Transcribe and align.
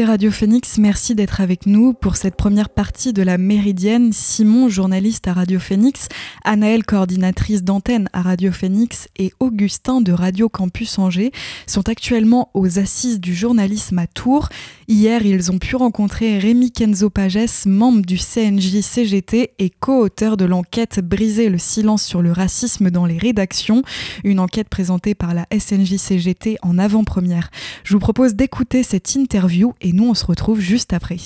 Radio 0.00 0.30
Phoenix, 0.30 0.78
merci 0.78 1.14
d'être 1.14 1.42
avec 1.42 1.66
nous 1.66 1.92
pour 1.92 2.16
cette 2.16 2.34
première 2.34 2.70
partie 2.70 3.12
de 3.12 3.22
la 3.22 3.36
Méridienne. 3.36 4.10
Simon, 4.12 4.70
journaliste 4.70 5.28
à 5.28 5.34
Radio 5.34 5.60
Phoenix, 5.60 6.08
Anaëlle, 6.44 6.82
coordinatrice 6.82 7.62
d'antenne 7.62 8.08
à 8.14 8.22
Radio 8.22 8.52
Phoenix 8.52 9.08
et 9.18 9.32
Augustin 9.38 10.00
de 10.00 10.12
Radio 10.12 10.48
Campus 10.48 10.98
Angers 10.98 11.30
sont 11.66 11.88
actuellement 11.90 12.50
aux 12.54 12.78
assises 12.78 13.20
du 13.20 13.34
journalisme 13.34 13.98
à 13.98 14.06
Tours. 14.06 14.48
Hier, 14.88 15.24
ils 15.24 15.52
ont 15.52 15.58
pu 15.58 15.76
rencontrer 15.76 16.38
Rémi 16.38 16.72
Kenzo 16.72 17.10
Pages, 17.10 17.66
membre 17.66 18.02
du 18.02 18.16
CNJ 18.16 18.80
CGT 18.80 19.52
et 19.58 19.70
co-auteur 19.70 20.36
de 20.36 20.46
l'enquête 20.46 21.00
Briser 21.00 21.50
le 21.50 21.58
silence 21.58 22.02
sur 22.02 22.22
le 22.22 22.32
racisme 22.32 22.90
dans 22.90 23.06
les 23.06 23.18
rédactions, 23.18 23.82
une 24.24 24.40
enquête 24.40 24.68
présentée 24.68 25.14
par 25.14 25.34
la 25.34 25.46
SNJ 25.56 25.96
CGT 25.96 26.56
en 26.62 26.78
avant-première. 26.78 27.50
Je 27.84 27.92
vous 27.92 28.00
propose 28.00 28.34
d'écouter 28.34 28.82
cette 28.82 29.14
interview 29.14 29.74
et 29.82 29.91
nous 29.92 30.08
on 30.08 30.14
se 30.14 30.24
retrouve 30.24 30.60
juste 30.60 30.92
après. 30.92 31.16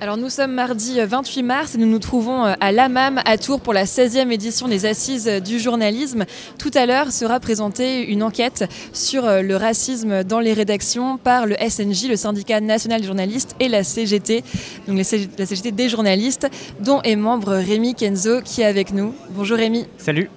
Alors 0.00 0.16
nous 0.16 0.30
sommes 0.30 0.52
mardi 0.52 0.98
28 1.00 1.42
mars 1.42 1.74
et 1.74 1.78
nous 1.78 1.86
nous 1.86 1.98
trouvons 1.98 2.44
euh, 2.44 2.54
à 2.60 2.72
l'AMAM 2.72 3.20
à 3.24 3.38
Tours 3.38 3.60
pour 3.60 3.72
la 3.72 3.84
16e 3.84 4.30
édition 4.30 4.68
des 4.68 4.86
Assises 4.86 5.26
du 5.44 5.58
journalisme. 5.58 6.24
Tout 6.58 6.70
à 6.74 6.86
l'heure 6.86 7.12
sera 7.12 7.40
présentée 7.40 8.06
une 8.10 8.22
enquête 8.22 8.64
sur 8.92 9.24
euh, 9.24 9.42
le 9.42 9.56
racisme 9.56 10.24
dans 10.24 10.40
les 10.40 10.52
rédactions 10.52 11.18
par 11.18 11.46
le 11.46 11.56
SNJ, 11.56 12.08
le 12.08 12.16
syndicat 12.16 12.60
national 12.60 13.00
des 13.00 13.06
journalistes 13.06 13.54
et 13.60 13.68
la 13.68 13.84
CGT, 13.84 14.42
donc 14.86 14.98
la 14.98 15.46
CGT 15.46 15.72
des 15.72 15.88
journalistes, 15.88 16.48
dont 16.80 17.00
est 17.02 17.16
membre 17.16 17.52
Rémi 17.54 17.94
Kenzo 17.94 18.40
qui 18.42 18.62
est 18.62 18.66
avec 18.66 18.92
nous. 18.92 19.14
Bonjour 19.30 19.56
Rémi. 19.56 19.86
Salut. 19.98 20.30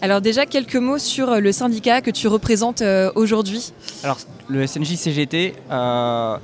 Alors 0.00 0.20
déjà 0.20 0.46
quelques 0.46 0.76
mots 0.76 0.98
sur 0.98 1.40
le 1.40 1.52
syndicat 1.52 2.00
que 2.00 2.10
tu 2.10 2.26
représentes 2.26 2.82
euh, 2.82 3.12
aujourd'hui. 3.14 3.72
Alors 4.02 4.18
le 4.48 4.66
SNJ 4.66 4.96
CGT, 4.96 5.54
euh, 5.70 6.36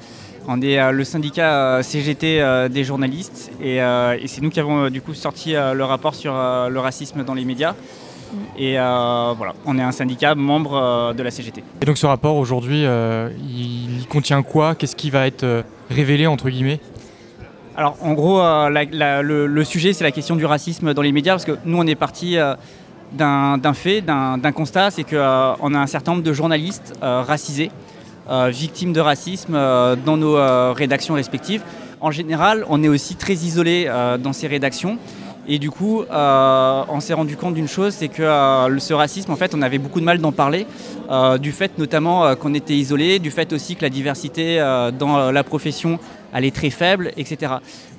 on 0.48 0.60
est 0.60 0.78
euh, 0.78 0.90
le 0.90 1.04
syndicat 1.04 1.80
CGT 1.82 2.68
des 2.70 2.84
journalistes 2.84 3.52
et, 3.62 3.78
c'est 4.26 4.40
nous 4.40 4.50
qui 4.50 4.60
avons 4.60 4.90
du 4.90 5.00
coup 5.00 5.14
sorti 5.14 5.52
le 5.52 5.84
rapport 5.84 6.14
sur 6.14 6.32
le 6.32 6.78
racisme 6.78 7.24
dans 7.24 7.34
les 7.34 7.44
médias. 7.44 7.72
Mm. 7.72 8.36
Et 8.58 8.72
voilà, 8.74 9.54
on 9.64 9.78
est 9.78 9.82
un 9.82 9.92
syndicat 9.92 10.34
membre 10.34 11.14
de 11.16 11.22
la 11.22 11.30
CGT. 11.30 11.62
Et 11.80 11.84
donc 11.84 11.98
ce 11.98 12.06
rapport 12.06 12.36
aujourd'hui, 12.36 12.84
il, 12.84 14.06
contient 14.08 14.42
quoi? 14.42 14.74
Qu'est-ce 14.74 14.96
qui 14.96 15.10
va 15.10 15.26
être 15.26 15.64
révélé 15.90 16.26
entre 16.26 16.50
guillemets? 16.50 16.80
Alors 17.76 17.96
en 18.02 18.14
gros, 18.14 18.40
le, 18.40 19.46
le, 19.46 19.64
sujet 19.64 19.92
c'est 19.92 20.04
la 20.04 20.10
question 20.10 20.34
du 20.34 20.44
racisme 20.44 20.94
dans 20.94 21.02
les 21.02 21.12
médias 21.12 21.34
parce 21.34 21.44
que 21.44 21.56
nous 21.64 21.78
on 21.78 21.86
est 21.86 21.94
parti 21.94 22.36
d'un 23.12 23.74
fait, 23.74 24.00
d'un 24.00 24.52
constat, 24.52 24.90
c'est 24.90 25.04
qu'on 25.04 25.16
euh, 25.16 25.54
a 25.74 25.78
un 25.78 25.86
certain 25.86 26.12
nombre 26.12 26.24
de 26.24 26.32
journalistes 26.32 26.94
euh, 27.02 27.22
racisés, 27.22 27.70
euh, 27.70 27.87
victimes 28.50 28.92
de 28.92 29.00
racisme 29.00 29.52
dans 29.52 30.16
nos 30.16 30.36
rédactions 30.74 31.14
respectives. 31.14 31.62
En 32.00 32.10
général, 32.10 32.64
on 32.68 32.82
est 32.82 32.88
aussi 32.88 33.16
très 33.16 33.34
isolé 33.34 33.90
dans 34.22 34.32
ces 34.32 34.46
rédactions. 34.46 34.98
Et 35.50 35.58
du 35.58 35.70
coup, 35.70 36.04
on 36.10 37.00
s'est 37.00 37.14
rendu 37.14 37.36
compte 37.36 37.54
d'une 37.54 37.68
chose, 37.68 37.94
c'est 37.94 38.08
que 38.08 38.22
ce 38.78 38.92
racisme, 38.92 39.32
en 39.32 39.36
fait, 39.36 39.54
on 39.54 39.62
avait 39.62 39.78
beaucoup 39.78 39.98
de 40.00 40.04
mal 40.04 40.18
d'en 40.18 40.32
parler, 40.32 40.66
du 41.40 41.52
fait 41.52 41.78
notamment 41.78 42.36
qu'on 42.36 42.52
était 42.52 42.74
isolé, 42.74 43.18
du 43.18 43.30
fait 43.30 43.52
aussi 43.54 43.74
que 43.74 43.82
la 43.82 43.88
diversité 43.88 44.58
dans 44.98 45.30
la 45.30 45.44
profession 45.44 45.98
elle 46.32 46.44
est 46.44 46.54
très 46.54 46.70
faible, 46.70 47.12
etc. 47.16 47.52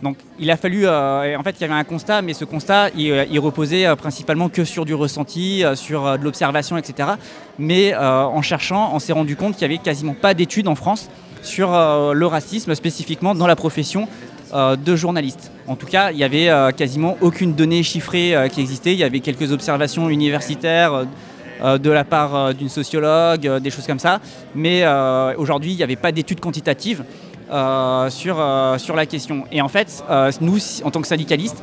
Donc 0.03 0.17
il 0.39 0.49
a 0.51 0.57
fallu, 0.57 0.85
euh, 0.85 1.37
en 1.37 1.43
fait 1.43 1.55
il 1.59 1.61
y 1.61 1.63
avait 1.65 1.73
un 1.73 1.83
constat, 1.83 2.21
mais 2.21 2.33
ce 2.33 2.45
constat 2.45 2.89
il, 2.95 3.11
euh, 3.11 3.39
reposait 3.39 3.85
euh, 3.85 3.95
principalement 3.95 4.49
que 4.49 4.63
sur 4.63 4.85
du 4.85 4.93
ressenti, 4.93 5.63
sur 5.75 6.17
de 6.17 6.23
l'observation, 6.23 6.77
etc. 6.77 7.09
Mais 7.57 7.95
en 7.95 8.41
cherchant, 8.41 8.91
on 8.93 8.99
s'est 8.99 9.13
rendu 9.13 9.35
compte 9.35 9.55
qu'il 9.55 9.67
n'y 9.67 9.73
avait 9.75 9.83
quasiment 9.83 10.13
pas 10.13 10.33
d'études 10.33 10.67
en 10.67 10.75
France 10.75 11.09
sur 11.41 11.71
le 11.71 12.25
racisme 12.25 12.73
spécifiquement 12.75 13.35
dans 13.35 13.47
la 13.47 13.55
profession 13.55 14.07
de 14.53 14.95
journaliste. 14.95 15.51
En 15.67 15.75
tout 15.75 15.85
cas, 15.85 16.11
il 16.11 16.17
n'y 16.17 16.23
avait 16.23 16.49
quasiment 16.73 17.17
aucune 17.21 17.53
donnée 17.53 17.83
chiffrée 17.83 18.35
qui 18.51 18.61
existait. 18.61 18.93
Il 18.93 18.99
y 18.99 19.03
avait 19.03 19.19
quelques 19.19 19.51
observations 19.51 20.09
universitaires 20.09 21.05
de 21.61 21.89
la 21.89 22.03
part 22.03 22.53
d'une 22.53 22.69
sociologue, 22.69 23.59
des 23.59 23.69
choses 23.69 23.87
comme 23.87 23.99
ça. 23.99 24.19
Mais 24.55 24.85
aujourd'hui, 25.37 25.71
il 25.71 25.77
n'y 25.77 25.83
avait 25.83 25.95
pas 25.95 26.11
d'études 26.11 26.39
quantitatives. 26.39 27.03
Euh, 27.51 28.11
sur, 28.11 28.39
euh, 28.39 28.77
sur 28.77 28.95
la 28.95 29.07
question. 29.07 29.43
Et 29.51 29.59
en 29.59 29.69
fait, 29.69 30.03
euh, 30.07 30.31
nous, 30.39 30.59
en 30.83 30.91
tant 30.91 31.01
que 31.01 31.07
syndicalistes, 31.07 31.57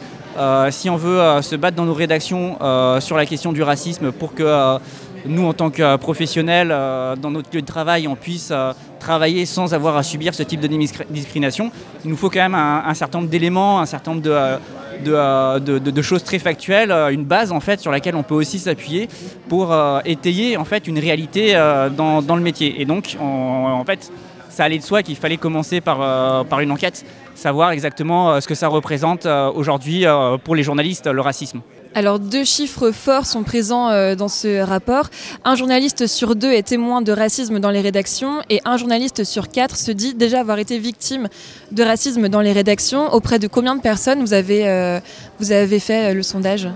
si 0.71 0.91
on 0.91 0.97
veut 0.97 1.41
se 1.41 1.57
battre 1.57 1.77
dans 1.79 1.87
nos 1.87 1.95
rédactions 1.95 2.59
sur 3.01 3.17
la 3.17 3.25
question 3.25 3.55
du 3.55 3.63
racisme 3.63 4.13
pour 4.13 4.35
que 4.35 4.79
nous, 5.25 5.47
en 5.47 5.55
tant 5.55 5.71
que 5.71 5.97
professionnels, 5.97 6.69
dans 6.69 7.31
notre 7.31 7.49
lieu 7.55 7.63
de 7.63 7.67
travail, 7.67 8.07
on 8.07 8.17
puisse 8.17 8.53
travailler 9.01 9.47
sans 9.47 9.73
avoir 9.73 9.97
à 9.97 10.03
subir 10.03 10.35
ce 10.35 10.43
type 10.43 10.61
de 10.61 10.69
discrimination, 11.09 11.73
il 12.05 12.11
nous 12.11 12.19
faut 12.19 12.29
quand 12.29 12.43
même 12.43 12.55
un, 12.55 12.93
certain 12.93 13.21
nombre 13.21 13.31
d'éléments, 13.31 13.81
un 13.81 13.87
certain 13.87 14.11
nombre 14.11 14.61
de, 15.03 15.59
de, 15.79 16.03
choses 16.03 16.23
très 16.23 16.39
factuelles, 16.39 16.93
une 16.93 17.25
base 17.25 17.51
en 17.51 17.61
fait 17.61 17.81
sur 17.81 17.91
laquelle 17.91 18.15
on 18.15 18.23
peut 18.23 18.35
aussi 18.35 18.59
s'appuyer 18.59 19.09
pour 19.49 19.75
étayer 20.05 20.59
en 20.59 20.67
fait 20.67 20.87
une 20.87 20.99
réalité 20.99 21.55
dans, 21.97 22.21
dans, 22.21 22.37
le 22.37 22.43
métier. 22.43 22.83
Et 22.83 22.85
donc, 22.85 23.17
en 23.19 23.85
fait, 23.87 24.13
ça 24.57 24.65
allait 24.65 24.79
de 24.79 24.83
soi 24.83 25.03
qu'il 25.03 25.17
fallait 25.17 25.37
commencer 25.37 25.83
par, 25.83 26.01
euh, 26.01 26.43
par 26.43 26.61
une 26.61 26.73
enquête, 26.73 27.05
savoir 27.35 27.73
exactement 27.73 28.31
euh, 28.31 28.41
ce 28.41 28.49
que 28.49 28.55
ça 28.55 28.69
représente 28.69 29.27
euh, 29.27 29.51
aujourd'hui 29.53 30.07
pour 30.45 30.55
les 30.55 30.63
journalistes, 30.63 31.07
le 31.07 31.21
racisme. 31.21 31.61
Alors 31.95 32.19
deux 32.19 32.45
chiffres 32.45 32.91
forts 32.91 33.27
sont 33.27 33.43
présents 33.43 33.89
dans 34.15 34.29
ce 34.29 34.63
rapport. 34.63 35.09
Un 35.45 35.57
journaliste 35.57 36.07
sur 36.07 36.37
deux 36.37 36.53
est 36.53 36.63
témoin 36.63 37.01
de 37.01 37.13
racisme 37.13 37.59
dans 37.59 37.71
les 37.71 37.81
rédactions 37.81 38.43
et 38.51 38.61
un 38.67 38.77
journaliste 38.77 39.25
sur 39.25 39.49
quatre 39.49 39.77
se 39.77 39.93
dit 39.93 40.15
déjà 40.15 40.41
avoir 40.41 40.59
été 40.59 40.79
victime 40.79 41.29
de 41.73 41.83
racisme 41.83 42.29
dans 42.29 42.43
les 42.43 42.53
rédactions. 42.53 43.13
Auprès 43.15 43.39
de 43.39 43.47
combien 43.49 43.77
de 43.77 43.81
personnes 43.81 44.21
vous 44.21 44.35
avez, 44.35 45.01
vous 45.41 45.53
avez 45.53 45.81
fait 45.81 46.13
le 46.13 46.23
sondage? 46.23 46.69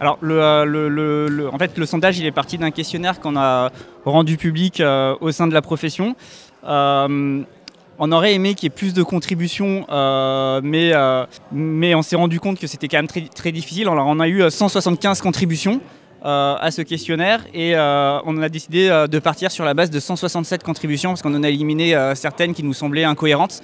Alors, 0.00 0.18
le, 0.22 1.48
en 1.52 1.58
fait, 1.58 1.76
le 1.76 1.84
sondage, 1.84 2.18
il 2.18 2.24
est 2.24 2.32
parti 2.32 2.56
d'un 2.56 2.70
questionnaire 2.70 3.20
qu'on 3.20 3.36
a 3.36 3.70
rendu 4.06 4.38
public 4.38 4.82
au 5.20 5.32
sein 5.32 5.46
de 5.46 5.54
la 5.54 5.60
profession. 5.60 6.16
Euh, 6.64 7.42
on 7.98 8.10
aurait 8.10 8.34
aimé 8.34 8.54
qu'il 8.54 8.64
y 8.64 8.66
ait 8.68 8.70
plus 8.70 8.94
de 8.94 9.02
contributions, 9.02 9.86
euh, 9.90 10.60
mais, 10.62 10.92
euh, 10.92 11.24
mais 11.52 11.94
on 11.94 12.02
s'est 12.02 12.16
rendu 12.16 12.40
compte 12.40 12.58
que 12.58 12.66
c'était 12.66 12.88
quand 12.88 12.98
même 12.98 13.06
très, 13.06 13.52
difficile. 13.52 13.88
Alors, 13.88 14.06
on 14.08 14.18
a 14.18 14.28
eu 14.28 14.50
175 14.50 15.20
contributions 15.20 15.80
à 16.24 16.68
ce 16.70 16.82
questionnaire 16.82 17.44
et 17.52 17.74
on 17.76 18.40
a 18.40 18.48
décidé 18.48 18.88
de 19.10 19.18
partir 19.18 19.50
sur 19.50 19.64
la 19.64 19.74
base 19.74 19.90
de 19.90 19.98
167 19.98 20.62
contributions 20.62 21.10
parce 21.10 21.22
qu'on 21.22 21.34
en 21.34 21.42
a 21.42 21.48
éliminé 21.48 21.96
certaines 22.14 22.54
qui 22.54 22.62
nous 22.62 22.74
semblaient 22.74 23.04
incohérentes. 23.04 23.60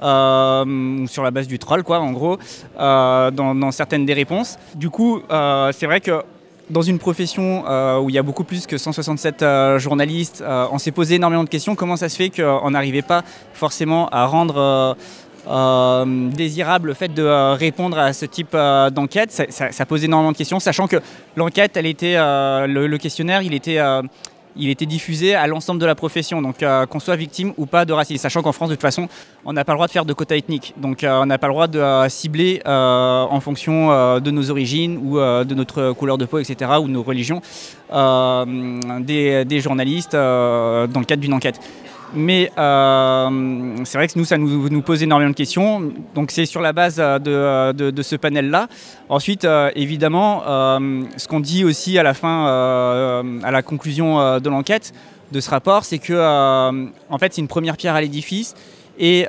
sur 0.00 1.22
la 1.22 1.30
base 1.30 1.48
du 1.48 1.58
troll, 1.58 1.82
quoi, 1.82 2.00
en 2.00 2.12
gros, 2.12 2.38
dans, 2.78 3.54
dans, 3.54 3.70
certaines 3.70 4.04
des 4.04 4.12
réponses. 4.12 4.58
Du 4.74 4.90
coup, 4.90 5.22
c'est 5.72 5.86
vrai 5.86 6.00
que 6.00 6.22
dans 6.70 6.82
une 6.82 6.98
profession 6.98 7.64
euh, 7.68 7.98
où 8.00 8.10
il 8.10 8.14
y 8.14 8.18
a 8.18 8.22
beaucoup 8.22 8.44
plus 8.44 8.66
que 8.66 8.78
167 8.78 9.42
euh, 9.42 9.78
journalistes, 9.78 10.42
euh, 10.44 10.66
on 10.72 10.78
s'est 10.78 10.92
posé 10.92 11.16
énormément 11.16 11.44
de 11.44 11.48
questions. 11.48 11.74
Comment 11.74 11.96
ça 11.96 12.08
se 12.08 12.16
fait 12.16 12.30
qu'on 12.30 12.70
n'arrivait 12.70 13.02
pas 13.02 13.22
forcément 13.52 14.08
à 14.08 14.26
rendre 14.26 14.96
désirable 16.34 16.88
le 16.88 16.94
fait 16.94 17.12
de 17.12 17.52
répondre 17.54 17.98
à 17.98 18.12
ce 18.12 18.24
type 18.24 18.56
d'enquête? 18.92 19.30
Ça, 19.30 19.72
ça, 19.72 19.86
pose 19.86 20.04
énormément 20.04 20.32
de 20.32 20.36
questions, 20.36 20.58
sachant 20.58 20.86
que 20.86 20.96
l'enquête, 21.36 21.76
elle 21.76 21.86
était, 21.86 22.16
le, 22.16 22.96
questionnaire, 22.96 23.42
il 23.42 23.52
était 23.52 23.78
il 24.56 24.70
était 24.70 24.86
diffusé 24.86 25.34
à 25.34 25.46
l'ensemble 25.46 25.80
de 25.80 25.86
la 25.86 25.94
profession, 25.94 26.40
donc 26.40 26.62
euh, 26.62 26.86
qu'on 26.86 27.00
soit 27.00 27.16
victime 27.16 27.52
ou 27.56 27.66
pas 27.66 27.84
de 27.84 27.92
racisme. 27.92 28.22
Sachant 28.22 28.42
qu'en 28.42 28.52
France, 28.52 28.68
de 28.68 28.74
toute 28.74 28.82
façon, 28.82 29.08
on 29.44 29.52
n'a 29.52 29.64
pas 29.64 29.72
le 29.72 29.76
droit 29.76 29.86
de 29.86 29.92
faire 29.92 30.04
de 30.04 30.12
quota 30.12 30.36
ethnique. 30.36 30.74
Donc 30.76 31.02
euh, 31.02 31.20
on 31.22 31.26
n'a 31.26 31.38
pas 31.38 31.48
le 31.48 31.52
droit 31.52 31.66
de 31.66 31.78
euh, 31.78 32.08
cibler 32.08 32.62
en 32.64 33.40
fonction 33.40 33.88
de 34.20 34.30
nos 34.30 34.50
origines 34.50 34.98
ou 34.98 35.18
de 35.18 35.54
notre 35.54 35.92
couleur 35.92 36.18
de 36.18 36.24
peau, 36.24 36.38
etc., 36.38 36.72
ou 36.80 36.88
nos 36.88 37.02
religions, 37.02 37.40
des, 37.90 39.60
journalistes 39.60 40.12
dans 40.12 40.86
le 41.00 41.04
cadre 41.04 41.22
d'une 41.22 41.34
enquête. 41.34 41.60
Mais 42.14 42.50
euh, 42.58 43.76
c'est 43.84 43.98
vrai 43.98 44.06
que 44.08 44.12
nous, 44.16 44.24
ça 44.24 44.38
nous, 44.38 44.82
pose 44.82 45.02
énormément 45.02 45.30
de 45.30 45.36
questions. 45.36 45.92
Donc 46.14 46.30
c'est 46.30 46.46
sur 46.46 46.60
la 46.60 46.72
base 46.72 46.96
euh, 46.98 47.18
euh, 47.26 47.72
de, 47.72 48.02
ce 48.02 48.16
panel-là. 48.16 48.68
Ensuite, 49.08 49.46
évidemment, 49.74 50.42
ce 51.16 51.28
qu'on 51.28 51.40
dit 51.40 51.64
aussi 51.64 51.98
à 51.98 52.02
la 52.02 52.14
fin, 52.14 52.46
à 53.42 53.50
la 53.50 53.62
conclusion 53.62 54.38
de 54.38 54.48
l'enquête, 54.48 54.92
de 55.32 55.40
ce 55.40 55.50
rapport, 55.50 55.84
c'est 55.84 55.98
que 55.98 56.14
en 57.10 57.18
fait, 57.18 57.34
c'est 57.34 57.40
une 57.40 57.48
première 57.48 57.76
pierre 57.76 57.94
à 57.94 58.00
l'édifice 58.00 58.54
et 58.98 59.26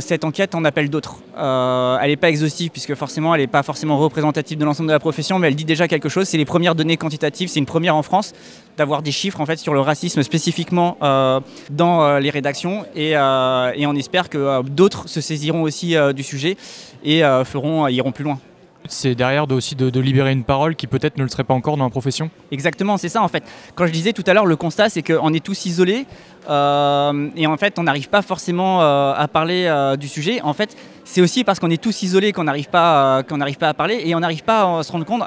cette 0.00 0.24
enquête 0.24 0.54
en 0.54 0.64
appelle 0.64 0.90
d'autres. 0.90 1.16
Elle 1.36 2.10
n'est 2.10 2.16
pas 2.16 2.30
exhaustive 2.30 2.70
puisque 2.70 2.94
forcément 2.94 3.34
elle 3.34 3.40
n'est 3.40 3.46
pas 3.46 3.62
forcément 3.62 3.98
représentative 3.98 4.58
de 4.58 4.64
l'ensemble 4.64 4.88
de 4.88 4.92
la 4.94 5.00
profession, 5.00 5.38
mais 5.38 5.48
elle 5.48 5.56
dit 5.56 5.64
déjà 5.64 5.88
quelque 5.88 6.08
chose. 6.08 6.28
C'est 6.28 6.38
les 6.38 6.44
premières 6.44 6.74
données 6.74 6.96
quantitatives. 6.96 7.48
C'est 7.48 7.60
une 7.60 7.66
première 7.66 7.96
en 7.96 8.02
France 8.02 8.32
d'avoir 8.80 9.02
des 9.02 9.12
chiffres 9.12 9.42
en 9.42 9.46
fait 9.46 9.58
sur 9.58 9.74
le 9.74 9.80
racisme 9.80 10.22
spécifiquement 10.22 10.96
euh, 11.02 11.38
dans 11.68 12.18
les 12.18 12.30
rédactions 12.30 12.86
et, 12.96 13.10
et, 13.10 13.86
on 13.86 13.94
espère 13.94 14.30
que 14.30 14.62
d'autres 14.62 15.06
se 15.06 15.20
saisiront 15.20 15.60
aussi 15.62 15.94
du 16.14 16.22
sujet 16.22 16.56
et 17.04 17.22
feront, 17.44 17.86
iront 17.88 18.12
plus 18.12 18.24
loin. 18.24 18.38
c'est 18.86 19.14
derrière 19.14 19.46
de, 19.46 19.54
aussi 19.54 19.74
de, 19.74 20.00
libérer 20.00 20.32
une 20.32 20.44
parole 20.44 20.76
qui 20.76 20.86
peut-être 20.86 21.18
ne 21.18 21.24
le 21.24 21.28
serait 21.28 21.44
pas 21.44 21.52
encore 21.52 21.76
dans 21.76 21.84
la 21.84 21.90
profession? 21.90 22.30
Exactement, 22.50 22.96
c'est 22.96 23.10
ça 23.10 23.22
en 23.22 23.28
fait. 23.28 23.44
Quand 23.74 23.86
je 23.86 23.92
disais 23.92 24.14
tout 24.14 24.24
à 24.26 24.32
l'heure, 24.32 24.46
le 24.46 24.56
constat 24.56 24.88
c'est 24.88 25.02
qu'on 25.02 25.34
est 25.34 25.44
tous 25.44 25.66
isolés 25.66 26.06
et 26.48 27.46
en 27.46 27.56
fait 27.58 27.78
on 27.78 27.82
n'arrive 27.82 28.08
pas 28.08 28.22
forcément 28.22 28.80
à 28.80 29.28
parler 29.28 29.94
du 30.00 30.08
sujet. 30.08 30.40
En 30.40 30.54
fait, 30.54 30.74
c'est 31.12 31.20
aussi 31.20 31.42
parce 31.42 31.58
qu'on 31.58 31.70
est 31.70 31.82
tous 31.82 32.04
isolés 32.04 32.32
qu'on 32.32 32.44
n'arrive 32.44 32.68
pas, 32.68 33.24
qu'on 33.24 33.38
n'arrive 33.38 33.58
pas 33.58 33.68
à 33.68 33.74
parler 33.74 34.00
et 34.04 34.14
on 34.14 34.20
n'arrive 34.20 34.44
pas 34.44 34.78
à 34.78 34.82
se 34.84 34.92
rendre 34.92 35.04
compte 35.04 35.22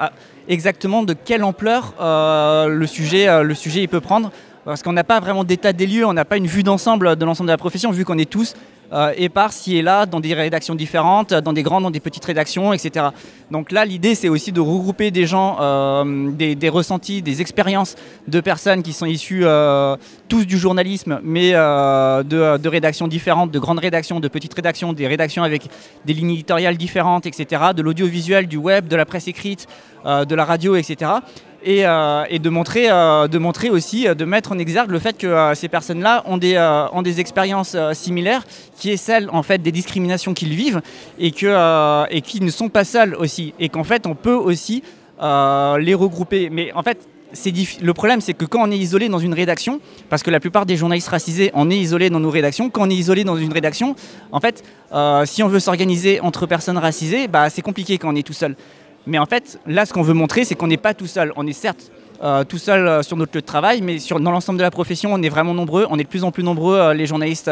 exactement 0.48 1.02
de 1.02 1.12
quelle 1.12 1.44
ampleur 1.44 1.94
le 2.00 2.86
sujet, 2.86 3.42
le 3.42 3.54
sujet 3.54 3.82
il 3.82 3.88
peut 3.88 4.00
prendre. 4.00 4.32
Parce 4.64 4.82
qu'on 4.82 4.94
n'a 4.94 5.04
pas 5.04 5.20
vraiment 5.20 5.44
d'état 5.44 5.74
des 5.74 5.86
lieux, 5.86 6.06
on 6.06 6.14
n'a 6.14 6.24
pas 6.24 6.38
une 6.38 6.46
vue 6.46 6.62
d'ensemble 6.62 7.16
de 7.16 7.24
l'ensemble 7.26 7.48
de 7.48 7.52
la 7.52 7.58
profession, 7.58 7.90
vu 7.90 8.06
qu'on 8.06 8.16
est 8.16 8.30
tous 8.30 8.54
euh, 8.92 9.12
épars 9.16 9.52
ci 9.52 9.76
et 9.76 9.82
là 9.82 10.06
dans 10.06 10.20
des 10.20 10.34
rédactions 10.34 10.74
différentes, 10.74 11.32
dans 11.32 11.52
des 11.52 11.62
grandes, 11.62 11.84
dans 11.84 11.90
des 11.90 12.00
petites 12.00 12.24
rédactions, 12.24 12.72
etc. 12.72 13.06
Donc 13.50 13.72
là, 13.72 13.84
l'idée, 13.84 14.14
c'est 14.14 14.28
aussi 14.28 14.52
de 14.52 14.60
regrouper 14.60 15.10
des 15.10 15.26
gens, 15.26 15.56
euh, 15.60 16.30
des, 16.30 16.68
ressentis, 16.68 17.22
des 17.22 17.40
expériences 17.40 17.96
de 18.28 18.40
personnes 18.40 18.82
qui 18.82 18.92
sont 18.92 19.06
issues 19.06 19.44
euh, 19.44 19.96
tous 20.28 20.44
du 20.44 20.58
journalisme, 20.58 21.20
mais 21.22 21.52
de, 21.52 22.56
de, 22.56 22.68
rédactions 22.68 23.08
différentes, 23.08 23.50
de 23.50 23.58
grandes 23.58 23.78
rédactions, 23.78 24.20
de 24.20 24.28
petites 24.28 24.54
rédactions, 24.54 24.92
des 24.92 25.06
rédactions 25.06 25.42
avec 25.42 25.68
des 26.04 26.12
lignes 26.12 26.32
éditoriales 26.32 26.76
différentes, 26.76 27.26
etc., 27.26 27.62
de 27.76 27.82
l'audiovisuel, 27.82 28.46
du 28.46 28.56
web, 28.56 28.88
de 28.88 28.96
la 28.96 29.04
presse 29.04 29.28
écrite, 29.28 29.66
de 30.04 30.34
la 30.34 30.44
radio, 30.44 30.76
etc. 30.76 31.10
Euh, 31.66 32.24
et, 32.28 32.38
de, 32.38 32.50
montrer, 32.50 32.90
euh, 32.90 33.26
de 33.26 33.38
montrer 33.38 33.70
aussi, 33.70 34.06
euh, 34.06 34.14
de 34.14 34.24
mettre 34.24 34.52
en 34.52 34.58
exergue 34.58 34.90
le 34.90 34.98
fait 34.98 35.16
que 35.16 35.52
ces 35.54 35.68
personnes-là 35.68 36.22
ont 36.26 36.36
des, 36.36 37.20
expériences 37.20 37.76
similaires, 37.92 38.44
qui 38.76 38.90
est 38.90 38.96
celle 38.96 39.30
en 39.30 39.42
fait 39.42 39.62
des 39.62 39.72
discriminations 39.72 40.34
qu'ils 40.34 40.54
vivent 40.54 40.82
et, 41.18 41.30
que, 41.30 42.10
et 42.10 42.20
qui 42.20 42.40
ne 42.40 42.50
sont 42.50 42.68
pas 42.68 42.84
seules 42.84 43.14
aussi, 43.14 43.54
et 43.58 43.68
qu'en 43.68 43.84
fait 43.84 44.06
on 44.06 44.14
peut 44.14 44.34
aussi 44.34 44.82
les 45.20 45.94
regrouper. 45.94 46.50
Mais 46.50 46.72
en 46.72 46.82
fait, 46.82 46.98
le 47.82 47.92
problème, 47.92 48.20
c'est 48.20 48.34
que 48.34 48.44
quand 48.44 48.62
on 48.62 48.70
est 48.70 48.78
isolé 48.78 49.08
dans 49.08 49.18
une 49.18 49.34
rédaction, 49.34 49.80
parce 50.10 50.22
que 50.22 50.30
la 50.30 50.40
plupart 50.40 50.66
des 50.66 50.76
journalistes 50.76 51.08
racisés, 51.08 51.50
on 51.54 51.70
est 51.70 51.78
isolé 51.78 52.10
dans 52.10 52.20
nos 52.20 52.30
rédactions, 52.30 52.68
quand 52.68 52.86
on 52.86 52.90
est 52.90 52.94
isolé 52.94 53.24
dans 53.24 53.36
une 53.36 53.52
rédaction, 53.52 53.94
en 54.32 54.40
fait, 54.40 54.62
si 55.24 55.42
on 55.42 55.48
veut 55.48 55.60
s'organiser 55.60 56.20
entre 56.20 56.46
personnes 56.46 56.78
racisées, 56.78 57.28
bah, 57.28 57.48
c'est 57.48 57.62
compliqué 57.62 57.96
quand 57.98 58.12
on 58.12 58.16
est 58.16 58.26
tout 58.26 58.32
seul. 58.32 58.56
Mais 59.06 59.18
en 59.18 59.26
fait, 59.26 59.58
là, 59.66 59.86
ce 59.86 59.92
qu'on 59.92 60.02
veut 60.02 60.14
montrer, 60.14 60.44
c'est 60.44 60.54
qu'on 60.54 60.66
n'est 60.66 60.76
pas 60.76 60.94
tout 60.94 61.06
seul. 61.06 61.32
On 61.36 61.46
est 61.46 61.52
certes 61.52 61.90
euh, 62.22 62.44
tout 62.44 62.58
seul 62.58 62.86
euh, 62.86 63.02
sur 63.02 63.16
notre 63.16 63.34
lieu 63.34 63.40
de 63.40 63.46
travail, 63.46 63.82
mais 63.82 63.98
dans 64.20 64.30
l'ensemble 64.30 64.58
de 64.58 64.62
la 64.62 64.70
profession, 64.70 65.12
on 65.12 65.20
est 65.22 65.28
vraiment 65.28 65.52
nombreux. 65.52 65.86
On 65.90 65.98
est 65.98 66.04
de 66.04 66.08
plus 66.08 66.24
en 66.24 66.30
plus 66.30 66.42
nombreux, 66.42 66.76
euh, 66.76 66.94
les 66.94 67.06
journalistes. 67.06 67.50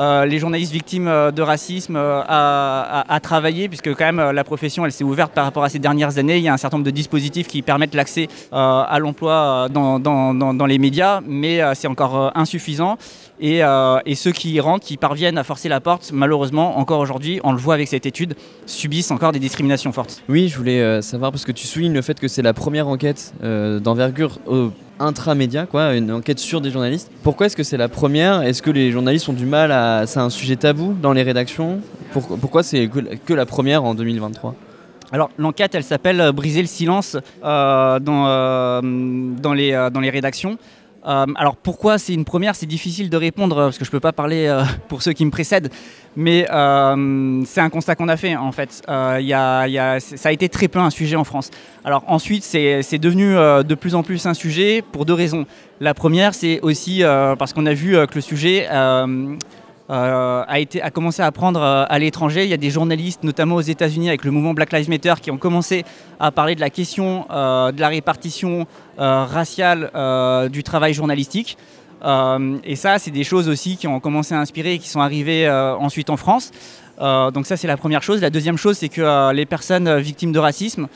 Les 0.00 0.38
journalistes 0.38 0.72
victimes 0.72 1.06
de 1.06 1.42
racisme 1.42 1.96
à, 1.96 3.20
travailler, 3.22 3.68
puisque 3.68 3.94
quand 3.94 4.12
même 4.12 4.30
la 4.30 4.44
profession 4.44 4.84
elle 4.86 4.92
s'est 4.92 5.04
ouverte 5.04 5.32
par 5.32 5.44
rapport 5.44 5.64
à 5.64 5.68
ces 5.68 5.78
dernières 5.78 6.18
années. 6.18 6.38
Il 6.38 6.42
y 6.42 6.48
a 6.48 6.54
un 6.54 6.56
certain 6.56 6.78
nombre 6.78 6.86
de 6.86 6.90
dispositifs 6.90 7.48
qui 7.48 7.62
permettent 7.62 7.94
l'accès 7.94 8.28
à 8.52 8.96
l'emploi 8.98 9.68
dans, 9.70 9.98
dans, 9.98 10.66
les 10.66 10.78
médias, 10.78 11.20
mais 11.26 11.60
c'est 11.74 11.88
encore 11.88 12.32
insuffisant. 12.34 12.96
Euh, 13.42 14.00
et, 14.04 14.14
ceux 14.14 14.32
qui 14.32 14.52
y 14.52 14.60
rentrent, 14.60 14.86
qui 14.86 14.96
parviennent 14.96 15.38
à 15.38 15.44
forcer 15.44 15.68
la 15.68 15.80
porte, 15.80 16.10
malheureusement, 16.12 16.78
encore 16.78 17.00
aujourd'hui, 17.00 17.40
on 17.42 17.52
le 17.52 17.58
voit 17.58 17.74
avec 17.74 17.88
cette 17.88 18.06
étude, 18.06 18.34
subissent 18.66 19.10
encore 19.10 19.32
des 19.32 19.38
discriminations 19.38 19.92
fortes. 19.92 20.22
Oui, 20.28 20.48
je 20.48 20.56
voulais 20.56 20.80
euh, 20.80 21.00
savoir, 21.00 21.32
parce 21.32 21.44
que 21.44 21.52
tu 21.52 21.66
soulignes 21.66 21.94
le 21.94 22.02
fait 22.02 22.20
que 22.20 22.28
c'est 22.28 22.42
la 22.42 22.52
première 22.52 22.88
enquête 22.88 23.32
euh, 23.42 23.80
d'envergure 23.80 24.38
intramédia, 25.00 25.66
quoi, 25.66 25.94
une 25.94 26.12
enquête 26.12 26.38
sur 26.38 26.60
des 26.60 26.70
journalistes. 26.70 27.10
Pourquoi 27.22 27.46
est-ce 27.46 27.56
que 27.56 27.62
c'est 27.62 27.76
la 27.76 27.88
première? 27.88 28.42
Est-ce 28.42 28.62
que 28.62 28.70
les 28.70 28.92
journalistes 28.92 29.28
ont 29.28 29.32
du 29.32 29.46
mal 29.46 29.72
à... 29.72 30.06
C'est 30.06 30.20
un 30.20 30.30
sujet 30.30 30.56
tabou 30.56 30.94
dans 31.00 31.12
les 31.12 31.22
rédactions? 31.22 31.80
Pourquoi 32.12 32.62
c'est 32.62 32.88
que 33.24 33.34
la 33.34 33.46
première 33.46 33.84
en 33.84 33.94
2023 33.94 34.54
alors 35.12 35.30
l'enquête, 35.38 35.74
elle 35.74 35.82
s'appelle 35.82 36.30
Briser 36.30 36.60
le 36.60 36.68
silence 36.68 37.16
dans, 37.42 38.00
les, 39.52 39.88
dans 39.92 40.00
les 40.00 40.10
rédactions. 40.10 40.56
Euh, 41.06 41.26
alors 41.36 41.56
pourquoi 41.56 41.98
c'est 41.98 42.12
une 42.12 42.24
première? 42.24 42.54
C'est 42.54 42.66
difficile 42.66 43.08
de 43.10 43.16
répondre 43.16 43.56
parce 43.56 43.78
que 43.78 43.84
je 43.84 43.90
ne 43.90 43.92
peux 43.92 44.00
pas 44.00 44.12
parler 44.12 44.46
euh, 44.46 44.62
pour 44.88 45.02
ceux 45.02 45.12
qui 45.12 45.24
me 45.24 45.30
précèdent, 45.30 45.70
mais 46.16 46.46
euh, 46.50 47.42
c'est 47.46 47.60
un 47.60 47.70
constat 47.70 47.94
qu'on 47.94 48.08
a 48.08 48.16
fait 48.16 48.36
en 48.36 48.52
fait. 48.52 48.82
Y 48.88 49.32
a, 49.32 50.00
ça 50.00 50.28
a 50.28 50.32
été 50.32 50.48
très 50.48 50.68
peu 50.68 50.78
un 50.78 50.90
sujet 50.90 51.16
en 51.16 51.24
France. 51.24 51.50
Alors 51.84 52.04
ensuite 52.06 52.44
c'est 52.44 52.98
devenu 52.98 53.34
de 53.34 53.74
plus 53.74 53.94
en 53.94 54.02
plus 54.02 54.26
un 54.26 54.34
sujet 54.34 54.82
pour 54.92 55.04
deux 55.04 55.14
raisons. 55.14 55.46
La 55.80 55.94
première 55.94 56.34
c'est 56.34 56.60
aussi 56.60 57.02
parce 57.38 57.52
qu'on 57.52 57.66
a 57.66 57.74
vu 57.74 57.92
que 57.92 58.14
le 58.14 58.20
sujet 58.20 58.68
euh, 58.70 59.36
a, 59.92 60.58
été, 60.60 60.80
a 60.80 60.90
commencé 60.90 61.22
à 61.22 61.30
prendre 61.32 61.60
euh, 61.60 61.84
à 61.88 61.98
l'étranger. 61.98 62.44
Il 62.44 62.50
y 62.50 62.54
a 62.54 62.58
des 62.58 62.70
journalistes, 62.70 63.24
notamment 63.24 63.56
aux 63.56 63.60
États-Unis, 63.60 64.08
avec 64.08 64.24
le 64.24 64.30
mouvement 64.30 64.54
Black 64.54 64.72
Lives 64.72 64.88
Matter, 64.88 65.14
qui 65.20 65.30
ont 65.30 65.38
commencé 65.38 65.84
à 66.18 66.30
parler 66.30 66.54
de 66.54 66.60
la 66.60 66.70
question 66.70 67.26
euh, 67.30 67.72
de 67.72 67.80
la 67.80 67.88
répartition 67.88 68.66
raciale 68.98 69.90
du 70.50 70.62
travail 70.62 70.92
journalistique. 70.92 71.56
et 72.04 72.76
ça, 72.76 72.98
c'est 72.98 73.10
des 73.10 73.24
choses 73.24 73.48
aussi 73.48 73.78
qui 73.78 73.86
ont 73.86 73.98
commencé 73.98 74.34
à 74.34 74.40
inspirer 74.40 74.74
et 74.74 74.78
qui 74.78 74.90
sont 74.90 75.00
arrivées 75.00 75.48
ensuite 75.48 76.10
en 76.10 76.18
France. 76.18 76.50
donc 76.98 77.46
ça, 77.46 77.56
c'est 77.56 77.66
la 77.66 77.78
première 77.78 78.02
chose. 78.02 78.20
La 78.20 78.28
deuxième 78.28 78.58
chose, 78.58 78.76
c'est 78.76 78.90
que 78.90 79.32
les 79.32 79.46
personnes 79.46 79.98
victimes 80.00 80.32
de 80.32 80.38
racisme 80.38 80.86